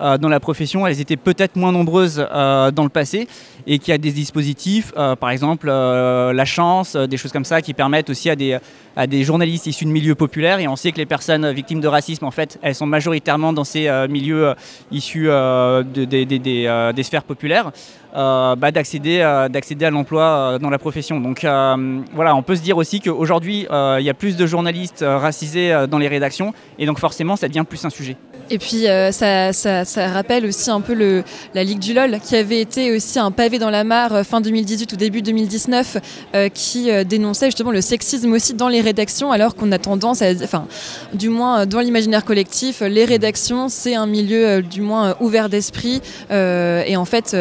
dans 0.00 0.28
la 0.28 0.40
profession, 0.40 0.86
elles 0.86 1.00
étaient 1.00 1.16
peut-être 1.16 1.56
moins 1.56 1.72
nombreuses 1.72 2.16
dans 2.16 2.82
le 2.82 2.88
passé 2.88 3.28
et 3.66 3.78
qui 3.78 3.92
a 3.92 3.98
des 3.98 4.12
dispositifs, 4.12 4.92
euh, 4.96 5.16
par 5.16 5.30
exemple 5.30 5.68
euh, 5.70 6.32
la 6.32 6.44
chance, 6.44 6.94
euh, 6.94 7.06
des 7.06 7.16
choses 7.16 7.32
comme 7.32 7.44
ça, 7.44 7.62
qui 7.62 7.72
permettent 7.74 8.10
aussi 8.10 8.28
à 8.30 8.36
des, 8.36 9.24
journalistes 9.24 9.66
issus 9.66 9.84
de 9.84 9.90
milieux 9.90 10.14
populaires. 10.14 10.58
Et 10.58 10.68
on 10.68 10.76
sait 10.76 10.92
que 10.92 10.98
les 10.98 11.06
personnes 11.06 11.50
victimes 11.52 11.80
de 11.80 11.88
racisme, 11.88 12.24
en 12.24 12.30
fait, 12.30 12.58
elles 12.62 12.74
sont 12.74 12.86
majoritairement 12.86 13.52
dans 13.52 13.64
ces 13.64 13.88
milieux 14.08 14.54
issus 14.92 15.26
de, 15.26 16.04
des 16.04 17.02
sphères 17.02 17.24
populaires. 17.24 17.72
Bah, 18.14 18.70
d'accéder 18.72 19.18
d'accéder 19.50 19.84
à 19.84 19.90
l'emploi 19.90 20.58
dans 20.60 20.70
la 20.70 20.78
profession. 20.78 21.20
Donc 21.20 21.40
voilà, 21.42 22.36
on 22.36 22.42
peut 22.42 22.56
se 22.56 22.62
dire 22.62 22.76
aussi 22.76 23.00
qu'aujourd'hui, 23.00 23.66
il 23.70 24.04
y 24.04 24.10
a 24.10 24.14
plus 24.14 24.36
de 24.36 24.46
journalistes 24.46 25.04
racisés 25.06 25.86
dans 25.88 25.98
les 25.98 26.08
rédactions, 26.08 26.54
et 26.78 26.86
donc 26.86 26.98
forcément, 26.98 27.36
ça 27.36 27.48
devient 27.48 27.64
plus 27.68 27.84
un 27.84 27.90
sujet. 27.90 28.16
Et 28.50 28.58
puis 28.58 28.84
ça, 29.10 29.52
ça, 29.52 29.84
ça, 29.84 30.08
rappelle 30.08 30.46
aussi 30.46 30.70
un 30.70 30.80
peu 30.80 30.94
le, 30.94 31.24
la 31.54 31.64
Ligue 31.64 31.78
du 31.78 31.94
LOL, 31.94 32.18
qui 32.20 32.36
avait 32.36 32.60
été 32.60 32.94
aussi 32.94 33.18
un 33.18 33.30
pavé 33.30 33.58
dans 33.58 33.70
la 33.70 33.84
mare 33.84 34.14
euh, 34.14 34.24
fin 34.24 34.40
2018 34.40 34.92
ou 34.92 34.96
début 34.96 35.22
2019 35.22 35.96
euh, 36.34 36.48
qui 36.48 36.90
euh, 36.90 37.04
dénonçait 37.04 37.46
justement 37.46 37.70
le 37.70 37.80
sexisme 37.80 38.32
aussi 38.32 38.54
dans 38.54 38.68
les 38.68 38.80
rédactions 38.80 39.32
alors 39.32 39.54
qu'on 39.54 39.70
a 39.72 39.78
tendance 39.78 40.22
à, 40.22 40.32
enfin 40.42 40.66
du 41.12 41.28
moins 41.28 41.66
dans 41.66 41.80
l'imaginaire 41.80 42.24
collectif, 42.24 42.80
les 42.80 43.04
rédactions 43.04 43.68
c'est 43.68 43.94
un 43.94 44.06
milieu 44.06 44.62
du 44.62 44.80
moins 44.80 45.16
ouvert 45.20 45.48
d'esprit 45.48 46.00
et 46.30 46.96
en 46.96 47.04
fait 47.04 47.36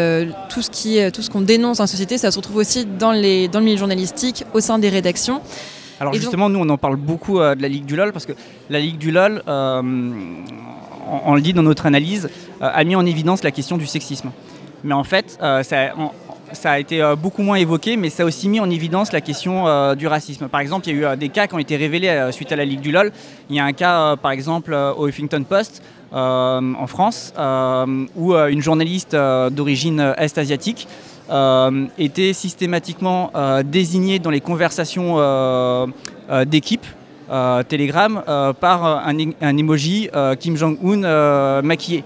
tout 0.50 0.62
ce 0.64 0.72
qui 0.72 0.98
est, 0.98 1.12
tout 1.12 1.22
ce 1.22 1.30
qu'on 1.30 1.42
dénonce 1.42 1.80
en 1.80 1.88
société 1.88 2.18
ça 2.18 2.32
se 2.32 2.38
retrouve 2.38 2.58
aussi 2.58 2.86
dans, 2.86 3.12
les, 3.12 3.48
dans 3.48 3.60
le 3.60 3.66
milieu 3.66 3.78
journalistique 3.78 4.44
au 4.54 4.60
sein 4.60 4.80
des 4.80 4.90
rédactions. 4.90 5.42
Alors 6.00 6.14
justement, 6.14 6.50
nous, 6.50 6.60
on 6.60 6.70
en 6.70 6.78
parle 6.78 6.96
beaucoup 6.96 7.38
de 7.40 7.62
la 7.62 7.68
Ligue 7.68 7.86
du 7.86 7.96
LOL 7.96 8.12
parce 8.12 8.26
que 8.26 8.34
la 8.70 8.80
Ligue 8.80 8.98
du 8.98 9.12
LOL, 9.12 9.44
on, 9.48 11.36
le 11.36 11.42
dit 11.42 11.54
dans 11.54 11.64
notre 11.64 11.86
analyse, 11.86 12.30
a 12.60 12.84
mis 12.84 12.96
en 12.96 13.06
évidence 13.06 13.44
la 13.44 13.52
question 13.52 13.78
du 13.78 13.86
sexisme. 13.86 14.32
Mais 14.84 14.94
en 14.94 15.04
fait, 15.04 15.38
euh, 15.42 15.64
ça, 15.64 16.72
a 16.72 16.80
été 16.80 17.02
euh, 17.02 17.16
beaucoup 17.16 17.42
moins 17.42 17.56
évoqué, 17.56 17.96
mais 17.96 18.10
ça 18.10 18.24
a 18.24 18.26
aussi 18.26 18.50
mis 18.50 18.60
en 18.60 18.70
évidence 18.70 19.12
la 19.12 19.22
question 19.22 19.68
euh, 19.68 19.96
du 19.96 20.08
racisme. 20.08 20.50
Par 20.50 20.60
exemple, 20.60 20.88
il 20.88 20.98
y 20.98 21.06
a 21.06 21.14
eu 21.14 21.18
des 21.18 21.30
cas 21.30 21.48
qui 21.48 21.56
ont 21.56 21.60
été 21.60 21.78
révélés 21.78 22.30
suite 22.32 22.52
à 22.52 22.56
la 22.56 22.66
Ligue 22.66 22.82
du 22.82 22.92
LOL. 22.92 23.12
Il 23.50 23.56
y 23.56 23.60
a 23.60 23.66
un 23.66 23.74
cas, 23.74 24.16
par 24.18 24.32
exemple, 24.32 24.74
au 24.74 25.08
Huffington 25.08 25.44
Post, 25.44 25.82
en 26.14 26.88
France, 26.88 27.34
où 28.16 28.34
une 28.34 28.62
journaliste 28.62 29.16
d'origine 29.52 30.14
est-asiatique 30.18 30.88
était 31.98 32.34
systématiquement 32.34 33.32
désignée 33.66 34.20
dans 34.20 34.30
les 34.30 34.42
conversations 34.42 35.88
d'équipe 36.46 36.86
Telegram 37.68 38.24
par 38.60 39.08
un, 39.08 39.58
emoji 39.58 40.10
Kim 40.40 40.56
Jong-un 40.56 41.62
maquillé 41.62 42.04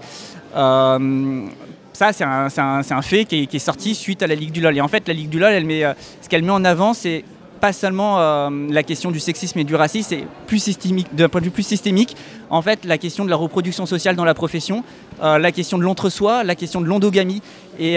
ça, 1.98 2.12
c'est 2.12 2.92
un, 2.92 3.02
fait 3.02 3.24
qui 3.24 3.48
est, 3.52 3.58
sorti 3.58 3.94
suite 3.94 4.22
à 4.22 4.28
la 4.28 4.36
Ligue 4.36 4.52
du 4.52 4.60
LOL. 4.60 4.76
Et 4.76 4.80
en 4.80 4.86
fait, 4.86 5.08
la 5.08 5.14
Ligue 5.14 5.30
du 5.30 5.40
LOL, 5.40 5.52
elle 5.52 5.64
met, 5.64 5.84
euh, 5.84 5.94
ce 6.22 6.28
qu'elle 6.28 6.44
met 6.44 6.52
en 6.52 6.64
avant, 6.64 6.94
c'est 6.94 7.24
pas 7.58 7.72
seulement 7.72 8.18
euh, 8.18 8.48
la 8.70 8.82
question 8.82 9.10
du 9.10 9.20
sexisme 9.20 9.58
et 9.58 9.64
du 9.64 9.74
racisme, 9.74 10.08
c'est 10.10 10.24
plus 10.46 10.58
systémique, 10.58 11.14
d'un 11.14 11.28
point 11.28 11.40
de 11.40 11.46
vue 11.46 11.50
plus 11.50 11.62
systémique, 11.62 12.16
en 12.50 12.62
fait, 12.62 12.84
la 12.84 12.98
question 12.98 13.24
de 13.24 13.30
la 13.30 13.36
reproduction 13.36 13.86
sociale 13.86 14.16
dans 14.16 14.24
la 14.24 14.34
profession, 14.34 14.84
euh, 15.22 15.38
la 15.38 15.52
question 15.52 15.78
de 15.78 15.82
l'entre-soi, 15.82 16.44
la 16.44 16.54
question 16.54 16.80
de 16.80 16.86
l'endogamie, 16.86 17.42
et, 17.78 17.96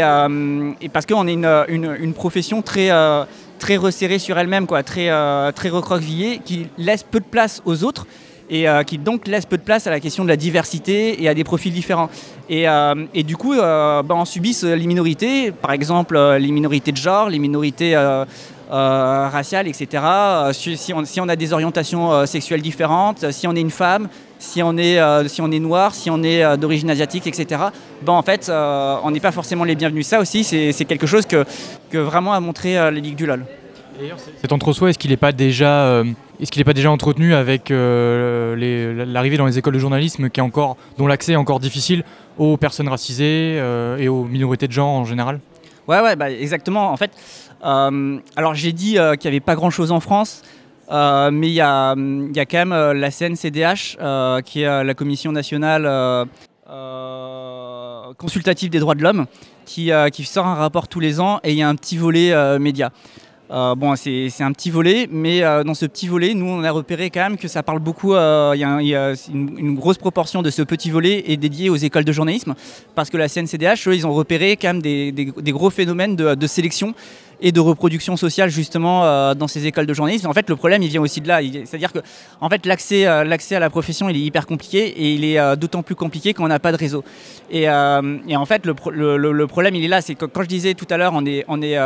parce 0.93 1.05
qu'on 1.05 1.27
est 1.27 1.33
une, 1.33 2.13
profession 2.13 2.61
très, 2.61 2.89
très 3.57 3.77
resserrée 3.77 4.19
sur 4.19 4.37
elle-même, 4.37 4.67
quoi, 4.67 4.83
très, 4.83 5.09
très 5.53 5.69
recroquevillée, 5.69 6.39
qui 6.43 6.67
laisse 6.77 7.03
peu 7.03 7.19
de 7.19 7.25
place 7.25 7.61
aux 7.65 7.83
autres 7.83 8.05
et 8.51 8.67
euh, 8.67 8.83
qui 8.83 8.97
donc 8.99 9.27
laisse 9.27 9.45
peu 9.45 9.57
de 9.57 9.63
place 9.63 9.87
à 9.87 9.89
la 9.89 9.99
question 9.99 10.23
de 10.23 10.29
la 10.29 10.35
diversité 10.35 11.23
et 11.23 11.29
à 11.29 11.33
des 11.33 11.45
profils 11.45 11.73
différents. 11.73 12.09
Et, 12.49 12.67
euh, 12.67 12.93
du 13.15 13.37
coup, 13.37 13.53
euh, 13.53 14.03
bah, 14.03 14.13
on 14.15 14.25
subit 14.25 14.55
les 14.61 14.85
minorités, 14.85 15.51
par 15.51 15.71
exemple 15.71 16.19
les 16.37 16.51
minorités 16.51 16.91
de 16.91 16.97
genre, 16.97 17.29
les 17.29 17.39
minorités 17.39 17.95
raciales, 18.71 19.67
etc. 19.67 20.03
Si 20.53 20.93
on, 20.93 21.05
si, 21.05 21.19
on, 21.19 21.27
a 21.27 21.35
des 21.35 21.53
orientations 21.53 22.25
sexuelles 22.25 22.61
différentes, 22.61 23.31
si 23.31 23.47
on 23.47 23.55
est 23.55 23.61
une 23.61 23.69
femme, 23.69 24.07
si 24.39 24.63
on 24.63 24.77
est, 24.77 24.99
si 25.27 25.41
on 25.41 25.51
est 25.51 25.59
noir, 25.59 25.93
si 25.93 26.09
on 26.09 26.23
est 26.23 26.57
d'origine 26.57 26.89
asiatique, 26.89 27.27
etc. 27.27 27.61
Bon, 28.01 28.13
en 28.13 28.23
fait, 28.23 28.49
on 28.49 29.11
n'est 29.11 29.19
pas 29.19 29.31
forcément 29.31 29.65
les 29.65 29.75
bienvenus. 29.75 30.07
Ça 30.07 30.19
aussi, 30.19 30.43
c'est 30.43 30.85
quelque 30.85 31.07
chose 31.07 31.25
que, 31.25 31.45
que 31.89 31.97
vraiment 31.97 32.33
a 32.33 32.39
montré 32.39 32.91
les 32.91 33.01
Ligues 33.01 33.17
du 33.17 33.25
LOL. 33.25 33.45
Cet 34.41 34.51
entre-soi, 34.51 34.89
est-ce 34.89 34.99
qu'il 34.99 35.11
n'est 35.11 35.17
pas 35.17 35.31
déjà, 35.31 35.85
euh, 35.85 36.03
est-ce 36.39 36.51
qu'il 36.51 36.63
pas 36.65 36.73
déjà 36.73 36.91
entretenu 36.91 37.33
avec 37.33 37.71
euh, 37.71 39.05
l'arrivée 39.05 39.37
dans 39.37 39.45
les 39.45 39.57
écoles 39.57 39.73
de 39.73 39.79
journalisme, 39.79 40.29
qui 40.29 40.39
est 40.39 40.43
encore, 40.43 40.77
dont 40.97 41.07
l'accès 41.07 41.33
est 41.33 41.37
encore 41.37 41.59
difficile 41.59 42.03
aux 42.37 42.57
personnes 42.57 42.87
racisées 42.87 43.57
euh, 43.59 43.97
et 43.97 44.07
aux 44.07 44.23
minorités 44.23 44.67
de 44.67 44.73
genre 44.73 44.89
en 44.89 45.05
général? 45.05 45.39
Ouais, 45.87 45.99
ouais, 45.99 46.15
bah, 46.15 46.31
exactement. 46.31 46.91
En 46.91 46.97
fait, 46.97 47.11
alors 47.61 48.53
j'ai 48.53 48.71
dit 48.71 48.93
qu'il 48.93 49.21
n'y 49.23 49.27
avait 49.27 49.39
pas 49.39 49.55
grand-chose 49.55 49.91
en 49.91 49.99
France. 49.99 50.41
mais 50.89 51.47
il 51.47 51.53
y 51.53 51.61
a, 51.61 51.95
quand 51.95 52.65
même 52.65 52.91
la 52.93 53.11
CNCDH, 53.11 53.97
qui 54.45 54.61
est 54.61 54.83
la 54.83 54.93
Commission 54.93 55.31
nationale 55.31 56.27
consultative 58.17 58.69
des 58.69 58.79
droits 58.79 58.95
de 58.95 59.03
l'homme, 59.03 59.25
qui, 59.65 59.91
sort 60.23 60.47
un 60.47 60.55
rapport 60.55 60.87
tous 60.87 60.99
les 60.99 61.19
ans 61.19 61.39
et 61.43 61.51
il 61.51 61.57
y 61.57 61.63
a 61.63 61.69
un 61.69 61.75
petit 61.75 61.97
volet 61.97 62.59
média. 62.59 62.91
Euh, 63.51 63.75
bon, 63.75 63.95
c'est 63.97 64.31
un 64.39 64.53
petit 64.53 64.69
volet, 64.69 65.09
mais 65.11 65.43
euh, 65.43 65.63
dans 65.65 65.73
ce 65.73 65.85
petit 65.85 66.07
volet, 66.07 66.33
nous, 66.33 66.45
on 66.45 66.63
a 66.63 66.71
repéré 66.71 67.09
quand 67.09 67.19
même 67.19 67.37
que 67.37 67.49
ça 67.49 67.63
parle 67.63 67.79
beaucoup. 67.79 68.13
Euh, 68.13 68.53
il 68.55 68.59
y 68.59 68.95
a, 68.95 69.13
une, 69.29 69.75
grosse 69.75 69.97
proportion 69.97 70.41
de 70.41 70.49
ce 70.49 70.61
petit 70.61 70.89
volet 70.89 71.25
est 71.27 71.35
dédiée 71.35 71.69
aux 71.69 71.75
écoles 71.75 72.05
de 72.05 72.13
journalisme, 72.13 72.55
parce 72.95 73.09
que 73.09 73.17
la 73.17 73.27
CNCDH, 73.27 73.89
eux, 73.89 73.95
ils 73.95 74.07
ont 74.07 74.13
repéré 74.13 74.55
quand 74.55 74.69
même 74.69 74.81
des, 74.81 75.11
gros 75.51 75.69
phénomènes 75.69 76.15
de, 76.15 76.47
sélection 76.47 76.93
et 77.41 77.51
de 77.51 77.59
reproduction 77.59 78.17
sociale 78.17 78.49
justement 78.49 79.33
dans 79.33 79.47
ces 79.47 79.65
écoles 79.65 79.85
de 79.85 79.93
journalisme. 79.93 80.27
En 80.27 80.33
fait, 80.33 80.49
le 80.49 80.55
problème, 80.55 80.83
il 80.83 80.89
vient 80.89 81.01
aussi 81.01 81.21
de 81.21 81.27
là. 81.27 81.41
C'est-à-dire 81.65 81.91
que, 81.91 81.99
en 82.39 82.49
fait, 82.49 82.65
l'accès, 82.65 83.05
l'accès 83.25 83.55
à 83.55 83.59
la 83.59 83.69
profession, 83.69 84.09
il 84.09 84.15
est 84.15 84.21
hyper 84.21 84.45
compliqué 84.45 84.87
et 84.87 85.13
il 85.13 85.25
est 85.25 85.57
d'autant 85.57 85.81
plus 85.81 85.95
compliqué 85.95 86.33
quand 86.33 86.43
on 86.43 86.49
n'a 86.49 86.59
pas 86.59 86.71
de 86.71 86.77
réseau. 86.77 87.03
Et, 87.49 87.67
en 87.69 88.45
fait, 88.45 88.65
le, 88.65 89.45
problème, 89.47 89.75
il 89.75 89.83
est 89.83 89.87
là. 89.87 90.01
C'est 90.01 90.15
que 90.15 90.25
quand 90.25 90.43
je 90.43 90.47
disais 90.47 90.73
tout 90.75 90.87
à 90.89 90.97
l'heure, 90.97 91.13
on 91.15 91.25
est, 91.25 91.43
on 91.47 91.61
est 91.61 91.77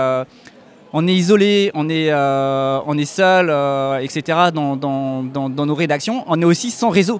on 0.97 1.09
est 1.09 1.13
isolé, 1.13 1.71
on 1.73 1.89
est, 1.89 2.09
euh, 2.09 2.79
on 2.85 2.97
est 2.97 3.03
seul, 3.03 3.49
euh, 3.49 3.97
etc. 3.97 4.37
Dans, 4.53 4.77
nos 4.77 5.75
rédactions. 5.75 6.23
On 6.27 6.41
est 6.41 6.45
aussi 6.45 6.71
sans 6.71 6.89
réseau, 6.89 7.19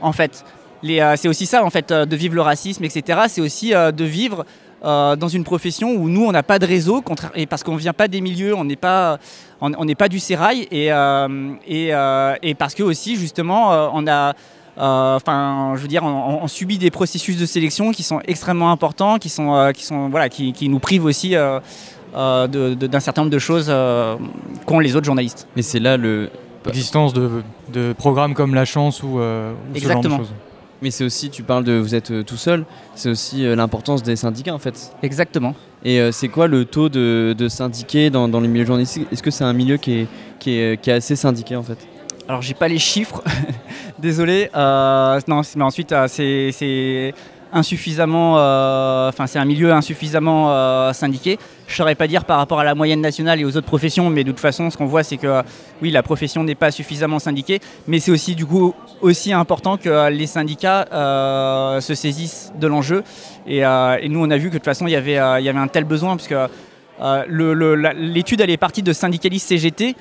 en 0.00 0.10
fait. 0.12 0.44
Euh, 0.84 1.14
c'est 1.16 1.28
aussi 1.28 1.46
ça, 1.46 1.64
en 1.64 1.70
fait, 1.70 1.92
de 1.92 2.16
vivre 2.16 2.34
le 2.34 2.40
racisme, 2.40 2.82
etc. 2.82 3.20
C'est 3.28 3.40
aussi 3.40 3.70
de 3.70 4.04
vivre 4.04 4.44
dans 4.82 5.28
une 5.28 5.44
profession 5.44 5.90
où 5.92 6.08
nous, 6.08 6.24
on 6.24 6.32
n'a 6.32 6.42
pas 6.42 6.58
de 6.58 6.66
réseau, 6.66 7.02
et 7.34 7.46
parce 7.46 7.62
qu'on 7.62 7.74
ne 7.74 7.78
vient 7.78 7.92
pas 7.92 8.08
des 8.08 8.20
milieux, 8.20 8.54
on 8.54 8.64
n'est 8.64 8.76
pas, 8.76 9.18
on, 9.60 9.84
n'est 9.84 9.94
pas 9.94 10.08
du 10.08 10.18
sérail, 10.18 10.66
et, 10.70 10.86
et, 11.66 12.54
parce 12.54 12.74
que 12.74 12.82
aussi, 12.82 13.16
justement, 13.16 13.90
on 13.94 14.06
a... 14.06 14.34
Enfin, 14.76 15.74
je 15.76 15.82
veux 15.82 15.88
dire, 15.88 16.02
on, 16.02 16.48
subit 16.48 16.78
des 16.78 16.90
processus 16.90 17.36
de 17.36 17.46
sélection 17.46 17.92
qui 17.92 18.02
sont 18.02 18.20
extrêmement 18.26 18.72
importants, 18.72 19.18
qui 19.18 19.28
sont, 19.28 19.70
qui 19.74 19.84
sont, 19.84 20.08
voilà, 20.08 20.28
qui, 20.28 20.52
qui 20.52 20.68
nous 20.68 20.78
privent 20.78 21.04
aussi 21.04 21.36
euh, 22.14 22.46
d'un 22.46 23.00
certain 23.00 23.22
nombre 23.22 23.32
de 23.32 23.38
choses 23.38 23.68
euh, 23.70 24.16
qu'ont 24.66 24.80
les 24.80 24.96
autres 24.96 25.06
journalistes. 25.06 25.48
Mais 25.56 25.62
c'est 25.62 25.78
là 25.78 25.96
le 25.96 26.28
l'existence 26.66 27.14
de, 27.14 27.42
de, 27.72 27.94
programmes 27.94 28.34
comme 28.34 28.54
La 28.54 28.66
Chance 28.66 29.02
ou, 29.02 29.18
euh, 29.18 29.54
ce 29.74 29.80
genre 29.80 30.00
de 30.02 30.08
choses. 30.10 30.32
Mais 30.82 30.90
c'est 30.90 31.04
aussi, 31.04 31.30
tu 31.30 31.42
parles 31.42 31.64
de 31.64 31.72
vous 31.72 31.94
êtes 31.94 32.24
tout 32.26 32.36
seul, 32.36 32.64
c'est 32.94 33.08
aussi 33.08 33.44
l'importance 33.54 34.02
des 34.02 34.16
syndicats 34.16 34.54
en 34.54 34.58
fait. 34.58 34.92
Exactement. 35.02 35.54
Et 35.84 36.12
c'est 36.12 36.28
quoi 36.28 36.48
le 36.48 36.64
taux 36.64 36.88
de, 36.88 37.34
de 37.38 37.48
syndiqués 37.48 38.10
dans, 38.10 38.28
dans, 38.28 38.40
le 38.40 38.48
milieu 38.48 38.64
journalistique 38.64 39.06
Est-ce 39.12 39.22
que 39.22 39.30
c'est 39.30 39.44
un 39.44 39.52
milieu 39.52 39.76
qui 39.76 40.00
est, 40.00 40.06
qui 40.38 40.58
est, 40.58 40.80
qui 40.80 40.90
est 40.90 40.94
assez 40.94 41.16
syndiqué 41.16 41.56
en 41.56 41.62
fait? 41.62 41.78
Alors 42.28 42.42
j'ai 42.42 42.54
pas 42.54 42.68
les 42.68 42.78
chiffres, 42.78 43.22
désolé. 43.98 44.50
non, 44.54 45.42
mais 45.56 45.62
ensuite 45.62 45.94
c'est 46.08 47.14
insuffisamment, 47.52 48.38
euh, 48.38 49.08
enfin 49.08 49.26
c'est 49.26 49.38
un 49.38 49.44
milieu 49.44 49.72
insuffisamment 49.72 50.50
euh, 50.50 50.92
syndiqué. 50.92 51.38
Je 51.66 51.72
ne 51.72 51.76
saurais 51.76 51.94
pas 51.94 52.06
dire 52.06 52.24
par 52.24 52.38
rapport 52.38 52.60
à 52.60 52.64
la 52.64 52.74
moyenne 52.74 53.00
nationale 53.00 53.40
et 53.40 53.44
aux 53.44 53.56
autres 53.56 53.66
professions, 53.66 54.10
mais 54.10 54.24
de 54.24 54.30
toute 54.30 54.40
façon, 54.40 54.70
ce 54.70 54.76
qu'on 54.76 54.86
voit, 54.86 55.02
c'est 55.02 55.16
que 55.16 55.42
oui, 55.80 55.90
la 55.90 56.02
profession 56.02 56.44
n'est 56.44 56.54
pas 56.54 56.70
suffisamment 56.70 57.18
syndiquée, 57.18 57.60
mais 57.86 58.00
c'est 58.00 58.10
aussi 58.10 58.34
du 58.34 58.46
coup 58.46 58.74
aussi 59.00 59.32
important 59.32 59.76
que 59.76 60.10
les 60.10 60.26
syndicats 60.26 60.86
euh, 60.92 61.80
se 61.80 61.94
saisissent 61.94 62.52
de 62.58 62.66
l'enjeu. 62.66 63.04
Et, 63.46 63.62
nous, 64.08 64.24
on 64.24 64.30
a 64.30 64.36
vu 64.36 64.48
que 64.48 64.54
de 64.54 64.58
toute 64.58 64.64
façon, 64.64 64.86
il 64.86 64.92
y 64.92 64.96
avait, 64.96 65.14
y 65.14 65.48
avait 65.48 65.58
un 65.58 65.68
tel 65.68 65.84
besoin, 65.84 66.16
parce 66.16 66.28
que 66.28 66.48
l'étude, 67.98 68.40
elle 68.40 68.50
est 68.50 68.56
partie 68.56 68.82
de 68.82 68.92
syndicalistes 68.92 69.48
CGT. 69.48 69.96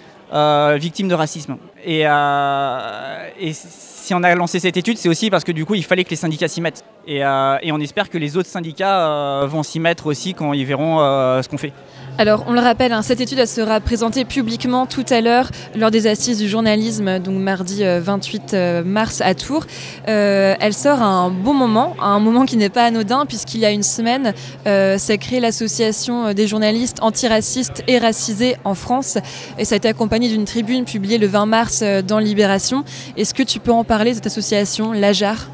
victimes 0.77 1.07
de 1.07 1.15
racisme. 1.15 1.57
Et, 1.85 2.01
et 2.01 3.53
si 4.01 4.13
on 4.15 4.23
a 4.23 4.33
lancé 4.35 4.59
cette 4.59 4.77
étude, 4.77 4.97
c'est 4.97 5.09
aussi 5.09 5.29
parce 5.29 5.43
que 5.43 5.51
du 5.51 5.63
coup, 5.63 5.75
il 5.75 5.85
fallait 5.85 6.03
que 6.03 6.09
les 6.09 6.15
syndicats 6.15 6.47
s'y 6.47 6.59
mettent. 6.59 6.83
Et, 7.07 7.23
euh, 7.23 7.57
on 7.71 7.79
espère 7.79 8.09
que 8.09 8.17
les 8.17 8.37
autres 8.37 8.49
syndicats 8.49 9.07
euh, 9.07 9.47
vont 9.47 9.63
s'y 9.63 9.79
mettre 9.79 10.07
aussi 10.07 10.33
quand 10.33 10.53
ils 10.53 10.65
verront 10.65 10.99
euh, 10.99 11.41
ce 11.41 11.49
qu'on 11.49 11.57
fait. 11.57 11.73
Alors, 12.17 12.43
on 12.47 12.53
le 12.53 12.59
rappelle, 12.59 12.91
hein, 12.91 13.01
cette 13.01 13.21
étude 13.21 13.39
elle 13.39 13.47
sera 13.47 13.79
présentée 13.79 14.25
publiquement 14.25 14.85
tout 14.85 15.05
à 15.09 15.21
l'heure 15.21 15.49
lors 15.75 15.91
des 15.91 16.07
assises 16.07 16.39
du 16.39 16.49
journalisme, 16.49 17.19
donc 17.19 17.39
mardi 17.39 17.83
28 17.83 18.83
mars 18.85 19.21
à 19.21 19.33
Tours. 19.33 19.65
elle 20.05 20.73
sort 20.73 21.01
à 21.01 21.05
un 21.05 21.29
bon 21.29 21.53
moment, 21.53 21.95
à 22.01 22.07
un 22.07 22.19
moment 22.19 22.45
qui 22.45 22.57
n'est 22.57 22.69
pas 22.69 22.83
anodin, 22.83 23.25
puisqu'il 23.25 23.61
y 23.61 23.65
a 23.65 23.71
une 23.71 23.81
semaine, 23.81 24.33
s'est 24.65 25.17
créée 25.17 25.39
l'association 25.39 26.33
des 26.33 26.47
journalistes 26.47 26.97
antiracistes 27.01 27.81
et 27.87 27.97
racisés 27.97 28.57
en 28.65 28.75
France. 28.75 29.17
Et 29.57 29.63
ça 29.63 29.75
a 29.75 29.77
été 29.77 29.87
accompagné 29.87 30.27
d'une 30.27 30.45
tribune 30.45 30.83
publiée 30.83 31.17
le 31.17 31.27
20 31.27 31.45
mars 31.45 31.83
dans 32.05 32.19
Libération. 32.19 32.83
Est-ce 33.15 33.33
que 33.33 33.43
tu 33.43 33.59
peux 33.59 33.71
en 33.71 33.85
parler 33.91 34.11
de 34.11 34.15
cette 34.15 34.27
association, 34.27 34.93
l'AJAR? 34.93 35.49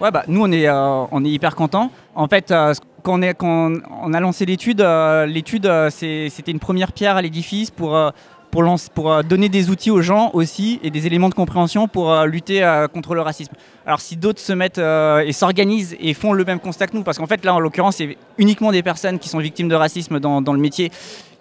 Ouais, 0.00 0.12
bah, 0.12 0.22
nous, 0.28 0.42
on 0.42 0.52
est, 0.52 0.68
euh, 0.68 1.04
on 1.10 1.24
est 1.24 1.28
hyper 1.28 1.56
contents. 1.56 1.90
En 2.14 2.28
fait, 2.28 2.52
euh, 2.52 2.72
quand, 3.02 3.20
on 3.40 4.14
a 4.14 4.20
lancé 4.20 4.46
l'étude, 4.46 4.80
euh, 4.80 5.26
l'étude, 5.26 5.68
c'était 5.90 6.52
une 6.52 6.60
première 6.60 6.92
pierre 6.92 7.16
à 7.16 7.22
l'édifice 7.22 7.72
pour, 7.72 7.98
pour, 8.52 8.64
pour 8.94 9.24
donner 9.24 9.48
des 9.48 9.70
outils 9.70 9.90
aux 9.90 10.02
gens 10.02 10.30
aussi 10.34 10.78
et 10.84 10.90
des 10.92 11.08
éléments 11.08 11.30
de 11.30 11.34
compréhension 11.34 11.88
pour 11.88 12.14
lutter 12.26 12.60
contre 12.94 13.16
le 13.16 13.22
racisme. 13.22 13.54
Alors, 13.84 14.00
si 14.00 14.16
d'autres 14.16 14.38
se 14.40 14.52
mettent 14.52 14.78
et 14.78 15.32
s'organisent 15.32 15.96
et 15.98 16.14
font 16.14 16.32
le 16.32 16.44
même 16.44 16.60
constat 16.60 16.86
que 16.86 16.96
nous, 16.96 17.02
parce 17.02 17.18
qu'en 17.18 17.26
fait, 17.26 17.44
là, 17.44 17.54
en 17.54 17.58
l'occurrence, 17.58 17.96
c'est 17.96 18.16
uniquement 18.38 18.70
des 18.70 18.84
personnes 18.84 19.18
qui 19.18 19.28
sont 19.28 19.40
victimes 19.40 19.68
de 19.68 19.74
racisme 19.74 20.20
dans 20.20 20.52
le 20.52 20.60
métier 20.60 20.92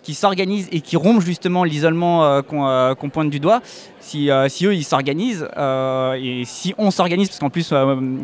qui 0.09 0.15
s'organisent 0.15 0.67
et 0.71 0.81
qui 0.81 0.97
rompent 0.97 1.21
justement 1.21 1.63
l'isolement 1.63 2.25
euh, 2.25 2.41
euh, 2.51 2.95
qu'on 2.95 3.09
pointe 3.11 3.29
du 3.29 3.39
doigt, 3.39 3.61
si, 3.99 4.31
euh, 4.31 4.49
si 4.49 4.65
eux 4.65 4.73
ils 4.73 4.83
s'organisent 4.83 5.47
et 5.55 6.41
si 6.45 6.73
on 6.79 6.89
s'organise, 6.89 7.27
parce 7.27 7.37
qu'en 7.37 7.51
plus, 7.51 7.71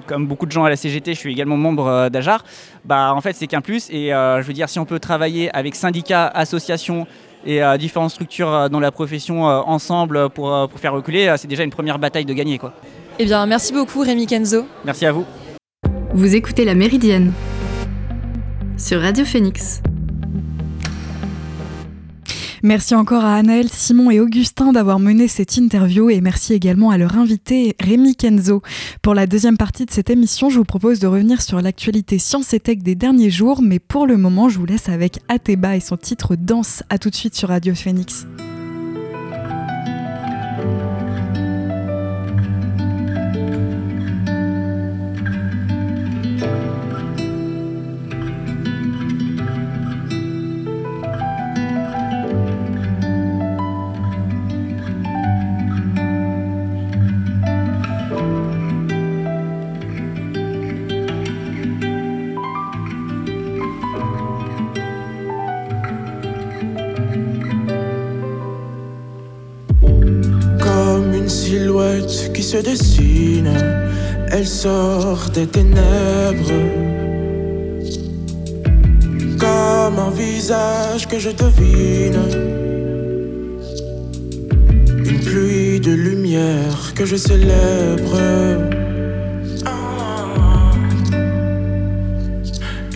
comme 0.07 0.25
beaucoup 0.25 0.47
de 0.47 0.51
gens 0.51 0.63
à 0.63 0.69
la 0.69 0.77
CGT, 0.77 1.13
je 1.13 1.19
suis 1.19 1.31
également 1.31 1.57
membre 1.57 2.09
d'Ajar, 2.09 2.43
bah 2.85 3.13
en 3.13 3.21
fait 3.21 3.33
c'est 3.33 3.45
qu'un 3.45 3.61
plus. 3.61 3.91
Et 3.91 4.09
je 4.09 4.41
veux 4.41 4.53
dire, 4.53 4.67
si 4.67 4.79
on 4.79 4.85
peut 4.85 4.97
travailler 4.97 5.55
avec 5.55 5.75
syndicats, 5.75 6.25
associations 6.27 7.05
et 7.45 7.61
différentes 7.77 8.09
structures 8.09 8.69
dans 8.71 8.79
la 8.79 8.91
profession 8.91 9.43
ensemble 9.43 10.29
pour, 10.29 10.67
pour, 10.67 10.79
faire 10.79 10.93
reculer, 10.93 11.35
c'est 11.37 11.47
déjà 11.47 11.63
une 11.63 11.69
première 11.69 11.99
bataille 11.99 12.25
de 12.25 12.33
gagner. 12.33 12.57
Quoi. 12.57 12.73
Eh 13.19 13.25
bien, 13.25 13.45
merci 13.45 13.73
beaucoup 13.73 13.99
Rémi 13.99 14.25
Kenzo. 14.25 14.65
Merci 14.85 15.05
à 15.05 15.11
vous. 15.11 15.25
Vous 16.15 16.35
écoutez 16.35 16.65
La 16.65 16.73
Méridienne 16.73 17.31
sur 18.77 19.01
Radio 19.01 19.23
Phoenix. 19.23 19.81
Merci 22.65 22.95
encore 22.95 23.23
à 23.23 23.35
Anaël, 23.35 23.69
Simon 23.69 24.09
et 24.09 24.19
Augustin 24.19 24.73
d'avoir 24.73 24.97
mené 24.97 25.27
cette 25.27 25.55
interview 25.55 26.09
et 26.09 26.19
merci 26.19 26.51
également 26.55 26.89
à 26.89 26.97
leur 26.97 27.15
invité 27.15 27.75
Rémi 27.79 28.15
Kenzo. 28.15 28.63
Pour 29.03 29.13
la 29.13 29.27
deuxième 29.27 29.55
partie 29.55 29.85
de 29.85 29.91
cette 29.91 30.09
émission, 30.09 30.49
je 30.49 30.57
vous 30.57 30.65
propose 30.65 30.97
de 30.97 31.05
revenir 31.05 31.43
sur 31.43 31.61
l'actualité 31.61 32.17
science 32.17 32.55
et 32.55 32.59
tech 32.59 32.79
des 32.79 32.95
derniers 32.95 33.29
jours, 33.29 33.61
mais 33.61 33.77
pour 33.77 34.07
le 34.07 34.17
moment, 34.17 34.49
je 34.49 34.57
vous 34.57 34.65
laisse 34.65 34.89
avec 34.89 35.19
Ateba 35.27 35.75
et 35.75 35.79
son 35.79 35.95
titre 35.95 36.35
Danse. 36.35 36.81
À 36.89 36.97
tout 36.97 37.11
de 37.11 37.15
suite 37.15 37.35
sur 37.35 37.49
Radio 37.49 37.75
Phoenix. 37.75 38.25
Dessine, 72.57 73.53
elle 74.31 74.47
sort 74.47 75.29
des 75.33 75.47
ténèbres. 75.47 76.51
Comme 79.39 79.99
un 79.99 80.11
visage 80.11 81.07
que 81.07 81.19
je 81.19 81.29
devine, 81.29 82.19
nuit 85.35 85.79
de 85.79 85.91
lumière 85.91 86.93
que 86.95 87.05
je 87.05 87.15
célèbre. 87.15 88.17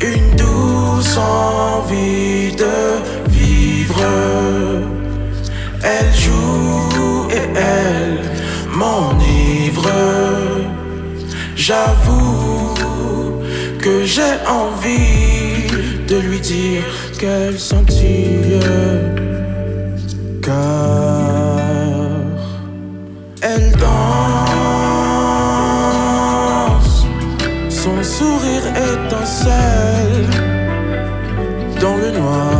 Une 0.02 0.36
douce 0.38 1.18
envie 1.18 2.56
de 2.56 3.30
vivre. 3.30 4.02
Elle 5.84 6.14
J'avoue 11.56 12.74
que 13.80 14.04
j'ai 14.04 14.36
envie 14.48 15.68
de 16.08 16.18
lui 16.18 16.40
dire 16.40 16.84
qu'elle 17.20 17.60
sentille. 17.60 18.60
Car 20.42 20.56
elle 23.42 23.72
danse, 23.72 23.86
son 27.70 28.04
sourire 28.04 28.66
étincelle 28.92 30.30
dans 31.80 31.98
le 31.98 32.12
noir. 32.12 32.59